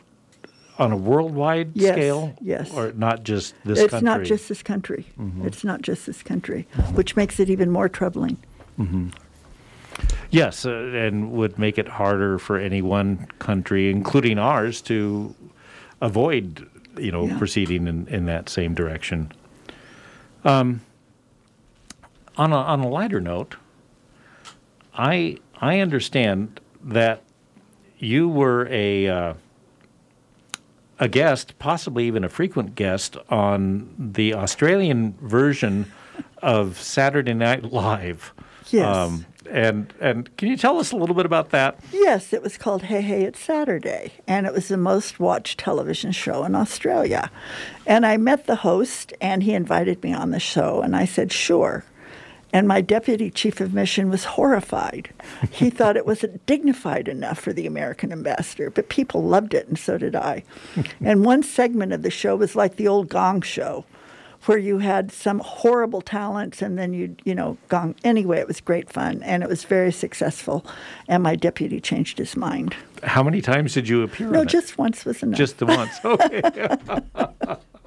on 0.79 0.93
a 0.93 0.97
worldwide 0.97 1.71
yes, 1.75 1.95
scale? 1.95 2.35
Yes. 2.41 2.73
Or 2.73 2.93
not 2.93 3.25
just 3.25 3.55
this 3.65 3.81
it's 3.81 3.91
country? 3.91 4.05
not 4.05 4.23
just 4.23 4.49
this 4.49 4.63
country. 4.63 5.07
Mm-hmm. 5.19 5.47
It's 5.47 5.65
not 5.65 5.83
just 5.83 6.07
this 6.07 6.23
country, 6.23 6.67
which 6.95 7.17
makes 7.17 7.41
it 7.41 7.51
even 7.51 7.71
more 7.71 7.89
troubling. 7.89 8.39
Mm-hmm. 8.79 9.09
Yes, 10.31 10.65
uh, 10.65 10.71
and 10.71 11.33
would 11.33 11.59
make 11.59 11.79
it 11.79 11.89
harder 11.89 12.39
for 12.39 12.59
any 12.59 12.83
one 12.83 13.27
country, 13.41 13.91
including 13.91 14.39
ours, 14.39 14.81
to 14.83 15.35
avoid, 16.01 16.69
you 16.97 17.11
know, 17.11 17.27
yeah. 17.27 17.39
proceeding 17.39 17.89
in, 17.89 18.07
in 18.07 18.27
that 18.27 18.49
same 18.49 18.75
direction. 18.75 19.33
Um, 20.45 20.83
on 22.39 22.53
a, 22.53 22.57
on 22.57 22.81
a 22.81 22.89
lighter 22.89 23.21
note, 23.21 23.57
I 24.95 25.39
I 25.61 25.81
understand 25.81 26.61
that 26.83 27.23
you 27.99 28.29
were 28.29 28.69
a 28.71 29.09
uh, 29.09 29.35
a 30.99 31.09
guest, 31.09 31.59
possibly 31.59 32.07
even 32.07 32.25
a 32.25 32.29
frequent 32.29 32.75
guest, 32.75 33.17
on 33.29 33.95
the 33.99 34.35
Australian 34.35 35.15
version 35.21 35.91
of 36.43 36.81
Saturday 36.81 37.35
Night 37.35 37.65
Live. 37.73 38.33
Yes. 38.71 38.97
Um, 38.97 39.27
and 39.51 39.95
and 40.01 40.37
can 40.37 40.49
you 40.49 40.57
tell 40.57 40.79
us 40.79 40.93
a 40.93 40.97
little 40.97 41.15
bit 41.15 41.25
about 41.25 41.51
that? 41.51 41.81
Yes, 41.93 42.33
it 42.33 42.43
was 42.43 42.59
called 42.59 42.83
Hey 42.83 43.01
Hey 43.01 43.25
It's 43.25 43.41
Saturday, 43.41 44.13
and 44.27 44.47
it 44.47 44.53
was 44.53 44.69
the 44.69 44.77
most 44.77 45.19
watched 45.19 45.59
television 45.59 46.13
show 46.13 46.45
in 46.45 46.55
Australia. 46.55 47.31
And 47.87 48.05
I 48.05 48.17
met 48.19 48.47
the 48.47 48.57
host, 48.57 49.13
and 49.21 49.43
he 49.43 49.55
invited 49.55 50.03
me 50.03 50.13
on 50.13 50.31
the 50.31 50.41
show, 50.41 50.83
and 50.83 50.95
I 50.95 51.07
said 51.07 51.33
sure. 51.33 51.85
And 52.53 52.67
my 52.67 52.81
deputy 52.81 53.31
chief 53.31 53.61
of 53.61 53.75
mission 53.75 54.09
was 54.09 54.25
horrified. 54.25 55.11
He 55.51 55.71
thought 55.71 55.97
it 55.97 56.07
wasn't 56.07 56.45
dignified 56.47 57.09
enough 57.09 57.39
for 57.39 57.53
the 57.53 57.67
American 57.67 58.13
ambassador, 58.13 58.71
but 58.71 58.89
people 58.89 59.23
loved 59.23 59.55
it, 59.55 59.69
and 59.69 59.79
so 59.79 59.99
did 59.99 60.17
I. 60.17 60.45
and 61.01 61.25
one 61.25 61.43
segment 61.43 61.93
of 61.93 62.03
the 62.03 62.11
show 62.11 62.37
was 62.37 62.57
like 62.57 62.77
the 62.77 62.89
old 62.89 63.09
gong 63.09 63.43
show, 63.43 63.85
where 64.47 64.59
you 64.59 64.79
had 64.79 65.13
some 65.13 65.41
horrible 65.41 66.01
talents 66.01 66.63
and 66.63 66.79
then 66.79 66.95
you 66.95 67.15
you 67.25 67.35
know 67.35 67.57
gong 67.69 67.95
anyway 68.05 68.39
it 68.39 68.47
was 68.47 68.61
great 68.61 68.89
fun 68.89 69.21
and 69.25 69.43
it 69.43 69.49
was 69.49 69.65
very 69.65 69.91
successful 69.91 70.65
and 71.09 71.25
my 71.25 71.35
deputy 71.35 71.81
changed 71.81 72.19
his 72.19 72.37
mind. 72.37 72.75
How 73.03 73.23
many 73.23 73.41
times 73.41 73.75
did 73.75 73.89
you 73.89 74.03
appear 74.03 74.31
no 74.31 74.45
just 74.45 74.79
once 74.79 75.05
was 75.05 75.23
enough. 75.25 75.37
Just 75.37 75.59
the 75.59 75.67
once. 75.67 75.93
Okay 76.05 77.57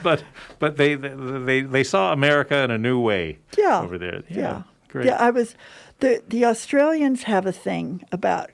but 0.02 0.24
but 0.58 0.76
they, 0.76 0.94
they 0.94 1.62
they 1.62 1.84
saw 1.84 2.12
America 2.12 2.62
in 2.62 2.70
a 2.70 2.78
new 2.78 3.00
way. 3.00 3.38
Yeah, 3.56 3.80
over 3.80 3.98
there. 3.98 4.22
Yeah, 4.28 4.36
yeah. 4.36 4.62
great. 4.88 5.06
Yeah, 5.06 5.16
I 5.16 5.30
was. 5.30 5.54
the 6.00 6.22
The 6.28 6.44
Australians 6.44 7.24
have 7.24 7.46
a 7.46 7.52
thing 7.52 8.04
about 8.12 8.50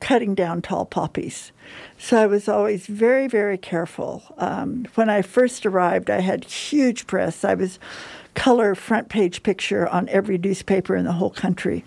cutting 0.00 0.34
down 0.34 0.62
tall 0.62 0.84
poppies, 0.86 1.52
so 1.98 2.22
I 2.22 2.26
was 2.26 2.48
always 2.48 2.86
very 2.86 3.26
very 3.28 3.58
careful. 3.58 4.22
Um, 4.36 4.86
when 4.94 5.10
I 5.10 5.22
first 5.22 5.66
arrived, 5.66 6.10
I 6.10 6.20
had 6.20 6.44
huge 6.44 7.06
press. 7.06 7.44
I 7.44 7.54
was 7.54 7.78
color 8.34 8.76
front 8.76 9.08
page 9.08 9.42
picture 9.42 9.88
on 9.88 10.08
every 10.10 10.38
newspaper 10.38 10.94
in 10.94 11.04
the 11.04 11.12
whole 11.12 11.30
country. 11.30 11.84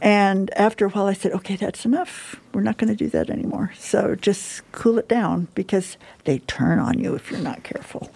And 0.00 0.52
after 0.54 0.86
a 0.86 0.88
while, 0.88 1.06
I 1.06 1.12
said, 1.12 1.32
okay, 1.32 1.54
that's 1.54 1.84
enough. 1.84 2.36
We're 2.52 2.62
not 2.62 2.76
going 2.76 2.88
to 2.88 2.96
do 2.96 3.08
that 3.10 3.30
anymore. 3.30 3.72
So 3.78 4.16
just 4.16 4.62
cool 4.72 4.98
it 4.98 5.08
down 5.08 5.46
because 5.54 5.96
they 6.24 6.38
turn 6.40 6.80
on 6.80 6.98
you 6.98 7.14
if 7.14 7.30
you're 7.30 7.40
not 7.40 7.62
careful. 7.62 8.10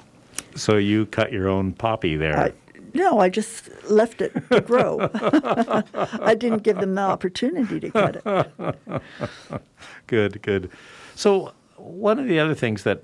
So 0.57 0.77
you 0.77 1.07
cut 1.07 1.33
your 1.33 1.49
own 1.49 1.73
poppy 1.73 2.17
there? 2.17 2.39
I, 2.39 2.53
no, 2.95 3.19
I 3.19 3.29
just 3.29 3.69
left 3.85 4.23
it 4.23 4.33
to 4.51 4.61
grow. 4.61 5.11
I 5.15 6.35
didn't 6.35 6.63
give 6.63 6.79
them 6.79 6.95
the 6.95 7.03
opportunity 7.03 7.79
to 7.81 7.91
cut 7.91 8.23
it. 8.25 9.63
good, 10.07 10.41
good. 10.43 10.71
So 11.15 11.53
one 11.77 12.19
of 12.19 12.27
the 12.27 12.41
other 12.41 12.55
things 12.55 12.83
that 12.85 13.03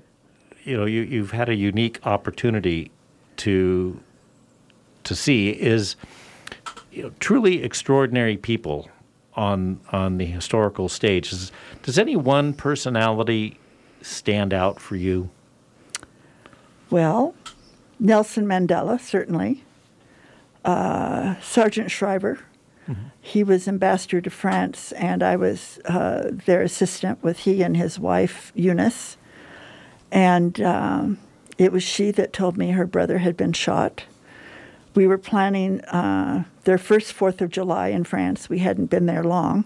you 0.63 0.77
know 0.77 0.85
you, 0.85 1.01
you've 1.01 1.31
had 1.31 1.49
a 1.49 1.55
unique 1.55 1.99
opportunity 2.05 2.91
to 3.37 3.99
to 5.03 5.15
see 5.15 5.49
is 5.49 5.95
you 6.91 7.03
know, 7.03 7.11
truly 7.19 7.63
extraordinary 7.63 8.37
people 8.37 8.89
on 9.35 9.79
on 9.91 10.17
the 10.17 10.25
historical 10.25 10.89
stage. 10.89 11.29
Does, 11.29 11.51
does 11.83 11.99
any 11.99 12.15
one 12.15 12.53
personality 12.53 13.59
stand 14.01 14.53
out 14.53 14.79
for 14.79 14.95
you? 14.95 15.29
Well, 16.93 17.33
Nelson 17.99 18.45
Mandela, 18.45 19.01
certainly. 19.01 19.63
Uh, 20.63 21.41
Sargent 21.41 21.89
Shriver. 21.89 22.41
Mm-hmm. 22.87 23.05
He 23.19 23.43
was 23.43 23.67
ambassador 23.67 24.21
to 24.21 24.29
France, 24.29 24.91
and 24.91 25.23
I 25.23 25.35
was 25.35 25.79
uh, 25.85 26.29
their 26.45 26.61
assistant 26.61 27.23
with 27.23 27.39
he 27.39 27.63
and 27.63 27.75
his 27.75 27.97
wife, 27.97 28.51
Eunice. 28.53 29.17
And 30.11 30.61
um, 30.61 31.17
it 31.57 31.71
was 31.71 31.81
she 31.81 32.11
that 32.11 32.31
told 32.31 32.59
me 32.59 32.69
her 32.69 32.85
brother 32.85 33.17
had 33.17 33.35
been 33.35 33.53
shot. 33.53 34.03
We 34.93 35.07
were 35.07 35.17
planning 35.17 35.81
uh, 35.85 36.43
their 36.65 36.77
first 36.77 37.11
Fourth 37.11 37.41
of 37.41 37.49
July 37.49 37.87
in 37.87 38.03
France. 38.03 38.49
We 38.49 38.59
hadn't 38.59 38.91
been 38.91 39.07
there 39.07 39.23
long. 39.23 39.65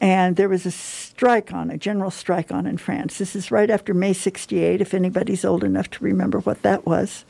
And 0.00 0.36
there 0.36 0.48
was 0.48 0.66
a 0.66 0.70
strike 0.70 1.52
on, 1.52 1.70
a 1.70 1.78
general 1.78 2.10
strike 2.10 2.52
on 2.52 2.66
in 2.66 2.76
France. 2.76 3.18
This 3.18 3.34
is 3.34 3.50
right 3.50 3.70
after 3.70 3.94
May 3.94 4.12
68, 4.12 4.80
if 4.80 4.92
anybody's 4.92 5.44
old 5.44 5.64
enough 5.64 5.88
to 5.90 6.04
remember 6.04 6.40
what 6.40 6.62
that 6.62 6.84
was. 6.84 7.24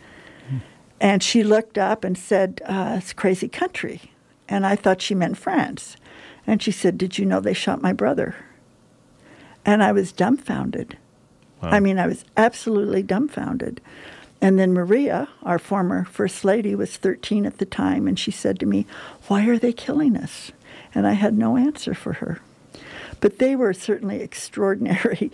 Mm. 0.50 0.60
And 1.00 1.22
she 1.22 1.44
looked 1.44 1.78
up 1.78 2.02
and 2.02 2.18
said, 2.18 2.60
uh, 2.66 2.96
It's 2.98 3.12
a 3.12 3.14
crazy 3.14 3.48
country. 3.48 4.12
And 4.48 4.66
I 4.66 4.74
thought 4.74 5.00
she 5.00 5.14
meant 5.14 5.38
France. 5.38 5.96
And 6.46 6.60
she 6.60 6.72
said, 6.72 6.98
Did 6.98 7.18
you 7.18 7.24
know 7.24 7.40
they 7.40 7.52
shot 7.54 7.82
my 7.82 7.92
brother? 7.92 8.34
And 9.64 9.82
I 9.82 9.92
was 9.92 10.12
dumbfounded. 10.12 10.96
Wow. 11.62 11.70
I 11.70 11.80
mean, 11.80 11.98
I 11.98 12.06
was 12.06 12.24
absolutely 12.36 13.02
dumbfounded. 13.02 13.80
And 14.40 14.58
then 14.58 14.74
Maria, 14.74 15.28
our 15.44 15.58
former 15.58 16.04
First 16.04 16.44
Lady, 16.44 16.74
was 16.74 16.96
13 16.96 17.46
at 17.46 17.58
the 17.58 17.64
time, 17.64 18.06
and 18.06 18.18
she 18.18 18.30
said 18.30 18.60
to 18.60 18.66
me, 18.66 18.86
Why 19.28 19.46
are 19.46 19.58
they 19.58 19.72
killing 19.72 20.16
us? 20.16 20.50
And 20.94 21.06
I 21.06 21.12
had 21.12 21.38
no 21.38 21.56
answer 21.56 21.94
for 21.94 22.14
her 22.14 22.40
but 23.20 23.38
they 23.38 23.56
were 23.56 23.72
certainly 23.72 24.20
extraordinary, 24.20 25.30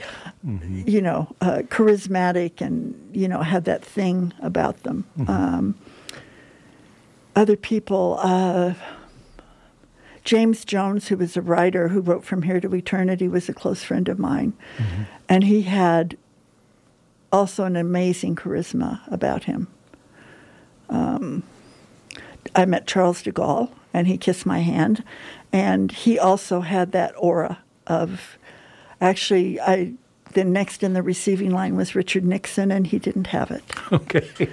mm-hmm. 0.47 0.83
you 0.87 1.01
know, 1.01 1.35
uh, 1.41 1.63
charismatic, 1.69 2.61
and 2.61 2.95
you 3.13 3.29
know 3.29 3.43
had 3.43 3.65
that 3.65 3.85
thing 3.85 4.33
about 4.41 4.83
them. 4.83 5.05
Mm-hmm. 5.19 5.31
Um, 5.31 5.75
other 7.35 7.57
people, 7.57 8.19
uh, 8.21 8.75
James 10.25 10.65
Jones, 10.65 11.09
who 11.09 11.17
was 11.17 11.37
a 11.37 11.43
writer 11.43 11.89
who 11.89 12.01
wrote 12.01 12.25
From 12.25 12.43
Here 12.43 12.61
to 12.61 12.75
Eternity, 12.75 13.29
was 13.29 13.49
a 13.49 13.55
close 13.55 13.83
friend 13.83 14.09
of 14.09 14.19
mine, 14.19 14.53
mm-hmm. 14.77 15.03
and 15.29 15.45
he 15.45 15.63
had 15.63 16.17
also 17.33 17.65
an 17.65 17.77
amazing 17.77 18.37
charisma 18.37 19.01
about 19.11 19.45
him. 19.45 19.69
Um, 20.91 21.43
I 22.55 22.67
met 22.67 22.87
Charles 22.87 23.23
de 23.23 23.33
Gaulle, 23.33 23.71
and 23.95 24.07
he 24.07 24.19
kissed 24.19 24.45
my 24.45 24.61
hand, 24.61 25.03
and 25.53 25.91
he 25.91 26.19
also 26.19 26.61
had 26.61 26.93
that 26.93 27.15
aura 27.17 27.59
of 27.87 28.39
actually 29.01 29.61
I 29.61 29.93
then 30.33 30.53
next 30.53 30.83
in 30.83 30.95
the 30.95 31.03
receiving 31.03 31.51
line 31.51 31.77
was 31.77 31.95
Richard 31.95 32.25
Nixon, 32.25 32.71
and 32.73 32.87
he 32.87 32.99
didn't 32.99 33.27
have 33.29 33.51
it. 33.51 33.63
Okay. 33.93 34.49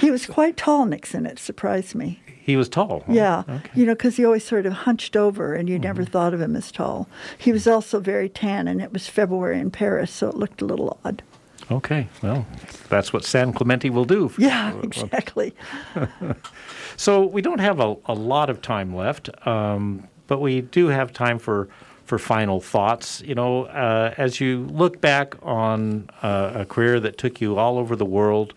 He 0.00 0.10
was 0.10 0.26
quite 0.26 0.58
tall, 0.58 0.84
Nixon. 0.84 1.24
It 1.24 1.38
surprised 1.38 1.94
me. 1.94 2.20
He 2.42 2.56
was 2.58 2.68
tall. 2.68 3.04
huh? 3.06 3.12
Yeah, 3.14 3.42
Okay. 3.48 3.70
you 3.74 3.86
know, 3.86 3.94
because 3.94 4.18
he 4.18 4.24
always 4.26 4.44
sort 4.44 4.66
of 4.66 4.72
hunched 4.74 5.16
over, 5.16 5.54
and 5.54 5.66
you 5.66 5.78
never 5.78 6.04
thought 6.04 6.34
of 6.34 6.42
him 6.42 6.54
as 6.56 6.70
tall. 6.70 7.08
He 7.38 7.52
was 7.52 7.66
also 7.66 7.98
very 8.00 8.28
tan, 8.28 8.68
and 8.68 8.82
it 8.82 8.92
was 8.92 9.06
February 9.08 9.58
in 9.58 9.70
Paris, 9.70 10.10
so 10.10 10.28
it 10.28 10.34
looked 10.36 10.60
a 10.60 10.66
little 10.66 10.98
odd. 11.06 11.22
Okay. 11.70 12.06
Well, 12.22 12.46
that's 12.90 13.12
what 13.14 13.24
San 13.24 13.54
Clemente 13.54 13.88
will 13.88 14.04
do. 14.04 14.30
Yeah, 14.38 14.74
exactly. 14.82 15.54
So 16.96 17.24
we 17.26 17.42
don't 17.42 17.60
have 17.60 17.78
a, 17.80 17.96
a 18.06 18.14
lot 18.14 18.50
of 18.50 18.60
time 18.60 18.94
left, 18.94 19.30
um, 19.46 20.08
but 20.26 20.40
we 20.40 20.60
do 20.62 20.88
have 20.88 21.12
time 21.12 21.38
for 21.38 21.68
for 22.08 22.18
final 22.18 22.58
thoughts. 22.60 23.22
You 23.24 23.34
know, 23.34 23.64
uh, 23.64 24.14
as 24.16 24.40
you 24.40 24.66
look 24.70 25.00
back 25.00 25.34
on 25.42 26.08
uh, 26.22 26.52
a 26.54 26.64
career 26.64 26.98
that 27.00 27.18
took 27.18 27.40
you 27.40 27.58
all 27.58 27.78
over 27.78 27.94
the 27.94 28.06
world, 28.06 28.54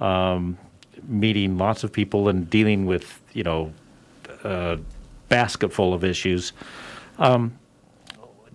um, 0.00 0.58
meeting 1.06 1.58
lots 1.58 1.84
of 1.84 1.92
people 1.92 2.28
and 2.28 2.48
dealing 2.48 2.86
with 2.86 3.20
you 3.34 3.42
know 3.44 3.72
a 4.42 4.78
basket 5.28 5.72
full 5.72 5.92
of 5.92 6.02
issues. 6.02 6.52
Um, 7.18 7.58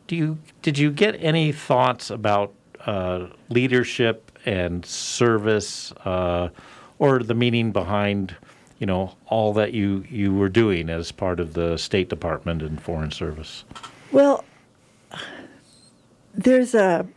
do 0.07 0.15
you 0.15 0.39
did 0.63 0.79
you 0.79 0.91
get 0.91 1.15
any 1.19 1.51
thoughts 1.51 2.09
about 2.09 2.51
uh, 2.87 3.27
leadership 3.49 4.31
and 4.45 4.83
service, 4.83 5.91
uh, 6.05 6.49
or 6.97 7.19
the 7.19 7.35
meaning 7.35 7.71
behind 7.71 8.35
you 8.79 8.87
know 8.87 9.15
all 9.27 9.53
that 9.53 9.73
you 9.73 10.03
you 10.09 10.33
were 10.33 10.49
doing 10.49 10.89
as 10.89 11.11
part 11.11 11.39
of 11.39 11.53
the 11.53 11.77
State 11.77 12.09
Department 12.09 12.63
and 12.63 12.81
Foreign 12.81 13.11
Service? 13.11 13.63
Well, 14.11 14.43
there's 16.33 16.73
a, 16.73 17.07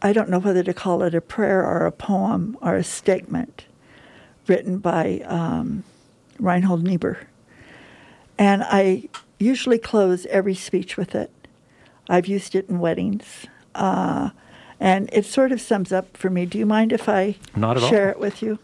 I 0.00 0.12
don't 0.12 0.30
know 0.30 0.38
whether 0.38 0.62
to 0.62 0.72
call 0.72 1.02
it 1.02 1.14
a 1.14 1.20
prayer 1.20 1.64
or 1.64 1.86
a 1.86 1.92
poem 1.92 2.56
or 2.62 2.76
a 2.76 2.84
statement 2.84 3.66
written 4.46 4.78
by 4.78 5.20
um, 5.26 5.84
Reinhold 6.38 6.82
Niebuhr. 6.82 7.18
And 8.38 8.62
I 8.64 9.08
usually 9.38 9.78
close 9.78 10.24
every 10.26 10.54
speech 10.54 10.96
with 10.96 11.14
it. 11.14 11.30
I've 12.08 12.26
used 12.26 12.54
it 12.54 12.68
in 12.68 12.78
weddings. 12.80 13.46
Uh, 13.74 14.30
and 14.80 15.10
it 15.12 15.26
sort 15.26 15.52
of 15.52 15.60
sums 15.60 15.92
up 15.92 16.16
for 16.16 16.30
me. 16.30 16.46
Do 16.46 16.58
you 16.58 16.64
mind 16.64 16.90
if 16.92 17.08
I 17.08 17.36
at 17.54 17.62
all. 17.62 17.76
share 17.76 18.08
it 18.08 18.18
with 18.18 18.42
you? 18.42 18.58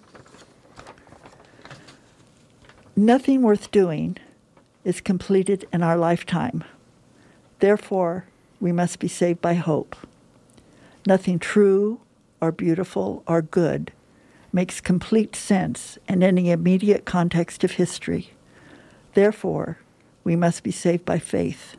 Nothing 2.97 3.43
worth 3.43 3.71
doing 3.71 4.17
is 4.87 5.01
completed 5.01 5.67
in 5.73 5.83
our 5.83 5.97
lifetime. 5.97 6.63
Therefore, 7.59 8.25
we 8.61 8.71
must 8.71 9.01
be 9.01 9.09
saved 9.09 9.43
by 9.43 9.55
hope. 9.55 9.97
Nothing 11.05 11.41
true 11.41 12.01
or 12.41 12.53
beautiful 12.53 13.25
or 13.27 13.43
good 13.43 13.91
makes 14.53 14.81
complete 14.81 15.35
sense 15.35 15.99
in 16.09 16.23
any 16.23 16.53
immediate 16.53 17.05
context 17.05 17.65
of 17.65 17.73
history. 17.73 18.31
Therefore, 19.15 19.79
we 20.23 20.37
must 20.37 20.63
be 20.63 20.71
saved 20.71 21.05
by 21.05 21.19
faith. 21.19 21.77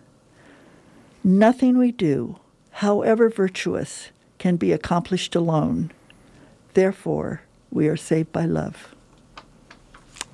Nothing 1.23 1.77
we 1.77 1.93
do, 1.93 2.39
however 2.71 3.29
virtuous, 3.29 4.09
can 4.37 4.57
be 4.57 4.73
accomplished 4.73 5.33
alone. 5.33 5.91
Therefore, 6.73 7.41
we 7.71 7.87
are 7.87 7.97
saved 7.97 8.33
by 8.33 8.43
love. 8.43 8.93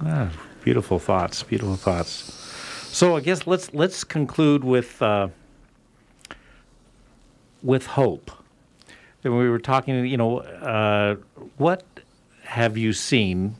Ah, 0.02 0.32
beautiful 0.64 0.98
thoughts. 0.98 1.44
Beautiful 1.44 1.76
thoughts. 1.76 2.43
So 2.94 3.16
I 3.16 3.22
guess 3.22 3.48
let's 3.48 3.74
let's 3.74 4.04
conclude 4.04 4.64
with 4.64 5.02
uh, 5.02 5.30
with 7.64 7.88
hope. 7.88 8.30
And 9.24 9.36
we 9.36 9.50
were 9.50 9.58
talking. 9.58 10.06
You 10.06 10.16
know, 10.16 10.38
uh, 10.42 11.16
what 11.58 11.84
have 12.44 12.78
you 12.78 12.94
seen 12.94 13.56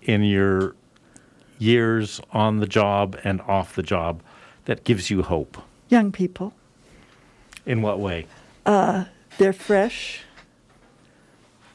in 0.00 0.22
your 0.22 0.74
years 1.58 2.22
on 2.32 2.60
the 2.60 2.66
job 2.66 3.18
and 3.22 3.42
off 3.42 3.74
the 3.74 3.82
job 3.82 4.22
that 4.64 4.84
gives 4.84 5.10
you 5.10 5.22
hope? 5.22 5.58
Young 5.90 6.10
people, 6.10 6.54
In 7.66 7.82
what 7.82 8.00
way? 8.00 8.26
they're 8.64 9.52
fresh. 9.52 10.22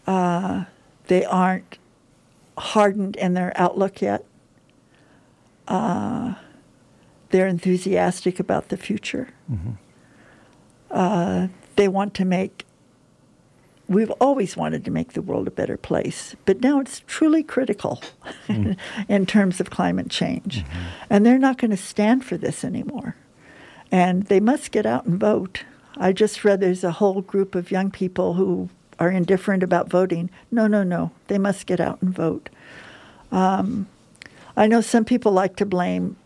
Uh, 0.07 0.63
they 1.05 1.23
aren't 1.23 1.77
hardened 2.57 3.15
in 3.17 3.35
their 3.35 3.53
outlook 3.55 4.01
yet. 4.01 4.25
Uh, 5.67 6.33
they're 7.29 7.47
enthusiastic 7.47 8.39
about 8.39 8.69
the 8.69 8.77
future. 8.77 9.29
Uh, 10.91 11.47
they 11.75 11.87
want 11.87 12.13
to 12.15 12.25
make, 12.25 12.65
we've 13.87 14.11
always 14.19 14.57
wanted 14.57 14.83
to 14.85 14.91
make 14.91 15.13
the 15.13 15.21
world 15.21 15.47
a 15.47 15.51
better 15.51 15.77
place, 15.77 16.35
but 16.45 16.61
now 16.61 16.79
it's 16.79 17.03
truly 17.07 17.43
critical 17.43 18.01
in 19.07 19.25
terms 19.25 19.59
of 19.59 19.69
climate 19.69 20.09
change. 20.09 20.65
And 21.09 21.25
they're 21.25 21.37
not 21.39 21.57
going 21.57 21.71
to 21.71 21.77
stand 21.77 22.25
for 22.25 22.37
this 22.37 22.63
anymore. 22.63 23.15
And 23.91 24.23
they 24.23 24.39
must 24.39 24.71
get 24.71 24.85
out 24.85 25.05
and 25.05 25.19
vote. 25.19 25.63
I 25.97 26.11
just 26.13 26.43
read 26.43 26.59
there's 26.59 26.83
a 26.83 26.91
whole 26.91 27.21
group 27.21 27.55
of 27.55 27.71
young 27.71 27.91
people 27.91 28.33
who 28.35 28.69
are 28.99 29.09
indifferent 29.09 29.63
about 29.63 29.89
voting. 29.89 30.29
No, 30.51 30.67
no, 30.67 30.83
no. 30.83 31.11
They 31.27 31.37
must 31.37 31.65
get 31.65 31.79
out 31.79 32.01
and 32.01 32.13
vote. 32.13 32.49
Um, 33.31 33.87
I 34.55 34.67
know 34.67 34.81
some 34.81 35.05
people 35.05 35.31
like 35.31 35.55
to 35.57 35.65
blame 35.65 36.17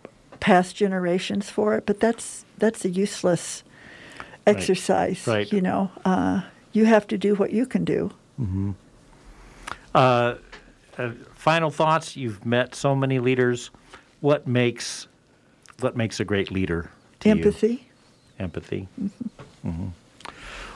past 0.44 0.76
generations 0.76 1.50
for 1.50 1.74
it, 1.76 1.86
but 1.86 2.02
that's 2.02 2.44
that's 2.58 2.84
a 2.84 2.90
useless 2.90 3.64
exercise. 4.46 5.26
Right. 5.26 5.50
You 5.54 5.62
know, 5.62 5.90
uh, 6.04 6.42
you 6.74 6.84
have 6.84 7.08
to 7.08 7.18
do 7.18 7.34
what 7.36 7.54
you 7.54 7.66
can 7.66 7.86
do. 7.86 8.12
Uh, 9.96 10.36
uh, 10.98 11.12
final 11.34 11.72
thoughts. 11.72 12.18
You've 12.18 12.46
met 12.46 12.76
so 12.76 12.94
many 12.94 13.20
leaders. 13.20 13.72
What 14.20 14.46
makes 14.46 15.08
what 15.80 15.96
makes 15.96 16.20
a 16.20 16.26
great 16.26 16.52
leader? 16.52 16.92
To 17.22 17.30
you? 17.30 17.36
Empathy. 17.36 17.88
empathy. 18.38 18.90
Mhm. 19.66 19.92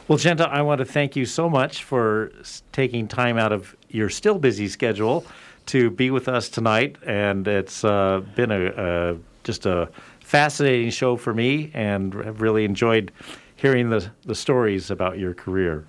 Well, 0.07 0.17
Genta, 0.17 0.47
I 0.47 0.61
want 0.61 0.79
to 0.79 0.85
thank 0.85 1.17
you 1.17 1.25
so 1.25 1.49
much 1.49 1.83
for 1.83 2.31
taking 2.71 3.09
time 3.09 3.37
out 3.37 3.51
of 3.51 3.75
your 3.89 4.09
still 4.09 4.39
busy 4.39 4.69
schedule 4.69 5.25
to 5.67 5.89
be 5.89 6.11
with 6.11 6.27
us 6.27 6.49
tonight, 6.49 6.97
and 7.05 7.47
it's 7.47 7.83
uh, 7.83 8.21
been 8.35 8.51
a, 8.51 8.65
a 8.65 9.17
just 9.43 9.65
a 9.65 9.89
fascinating 10.19 10.89
show 10.89 11.15
for 11.15 11.33
me, 11.33 11.71
and 11.73 12.13
have 12.13 12.41
really 12.41 12.65
enjoyed 12.65 13.11
hearing 13.55 13.89
the 13.89 14.09
the 14.25 14.35
stories 14.35 14.91
about 14.91 15.17
your 15.17 15.33
career. 15.33 15.85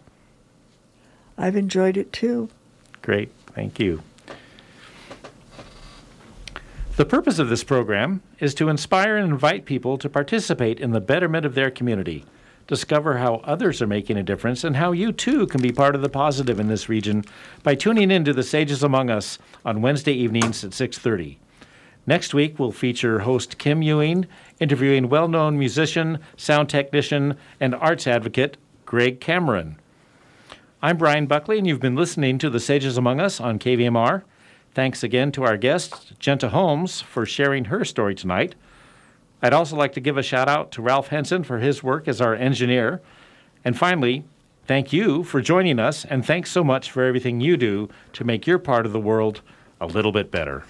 I've 1.36 1.56
enjoyed 1.56 1.96
it 1.96 2.12
too. 2.12 2.48
Great, 3.02 3.30
thank 3.54 3.78
you. 3.78 4.02
The 6.96 7.04
purpose 7.04 7.38
of 7.38 7.48
this 7.48 7.62
program 7.62 8.22
is 8.40 8.54
to 8.54 8.68
inspire 8.68 9.16
and 9.16 9.30
invite 9.30 9.64
people 9.64 9.98
to 9.98 10.08
participate 10.08 10.80
in 10.80 10.90
the 10.90 11.00
betterment 11.00 11.46
of 11.46 11.54
their 11.54 11.70
community, 11.70 12.24
discover 12.68 13.16
how 13.16 13.36
others 13.42 13.82
are 13.82 13.86
making 13.88 14.16
a 14.16 14.22
difference, 14.22 14.62
and 14.62 14.76
how 14.76 14.92
you 14.92 15.10
too 15.10 15.48
can 15.48 15.60
be 15.60 15.72
part 15.72 15.96
of 15.96 16.02
the 16.02 16.08
positive 16.08 16.60
in 16.60 16.68
this 16.68 16.88
region 16.88 17.24
by 17.64 17.74
tuning 17.74 18.12
in 18.12 18.24
to 18.24 18.32
the 18.32 18.44
Sages 18.44 18.84
Among 18.84 19.10
Us 19.10 19.38
on 19.64 19.82
Wednesday 19.82 20.12
evenings 20.12 20.62
at 20.62 20.72
6:30. 20.72 21.38
Next 22.06 22.32
week, 22.32 22.58
we'll 22.58 22.70
feature 22.70 23.20
host 23.20 23.58
Kim 23.58 23.82
Ewing 23.82 24.26
interviewing 24.60 25.08
well 25.08 25.28
known 25.28 25.58
musician, 25.58 26.18
sound 26.36 26.68
technician, 26.68 27.36
and 27.58 27.74
arts 27.74 28.06
advocate 28.06 28.56
Greg 28.86 29.18
Cameron. 29.18 29.76
I'm 30.80 30.96
Brian 30.96 31.26
Buckley, 31.26 31.58
and 31.58 31.66
you've 31.66 31.80
been 31.80 31.96
listening 31.96 32.38
to 32.38 32.48
The 32.48 32.60
Sages 32.60 32.96
Among 32.96 33.18
Us 33.18 33.40
on 33.40 33.58
KVMR. 33.58 34.22
Thanks 34.74 35.02
again 35.02 35.32
to 35.32 35.42
our 35.42 35.56
guest, 35.56 36.12
Genta 36.18 36.50
Holmes, 36.50 37.00
for 37.00 37.26
sharing 37.26 37.64
her 37.64 37.84
story 37.84 38.14
tonight. 38.14 38.54
I'd 39.40 39.52
also 39.52 39.76
like 39.76 39.92
to 39.92 40.00
give 40.00 40.16
a 40.16 40.22
shout 40.22 40.48
out 40.48 40.72
to 40.72 40.82
Ralph 40.82 41.08
Henson 41.08 41.44
for 41.44 41.58
his 41.58 41.82
work 41.82 42.08
as 42.08 42.20
our 42.20 42.34
engineer. 42.34 43.00
And 43.64 43.78
finally, 43.78 44.24
thank 44.66 44.92
you 44.92 45.22
for 45.22 45.40
joining 45.40 45.78
us, 45.78 46.04
and 46.04 46.26
thanks 46.26 46.50
so 46.50 46.64
much 46.64 46.90
for 46.90 47.04
everything 47.04 47.40
you 47.40 47.56
do 47.56 47.88
to 48.14 48.24
make 48.24 48.46
your 48.46 48.58
part 48.58 48.84
of 48.84 48.92
the 48.92 49.00
world 49.00 49.42
a 49.80 49.86
little 49.86 50.12
bit 50.12 50.30
better. 50.30 50.64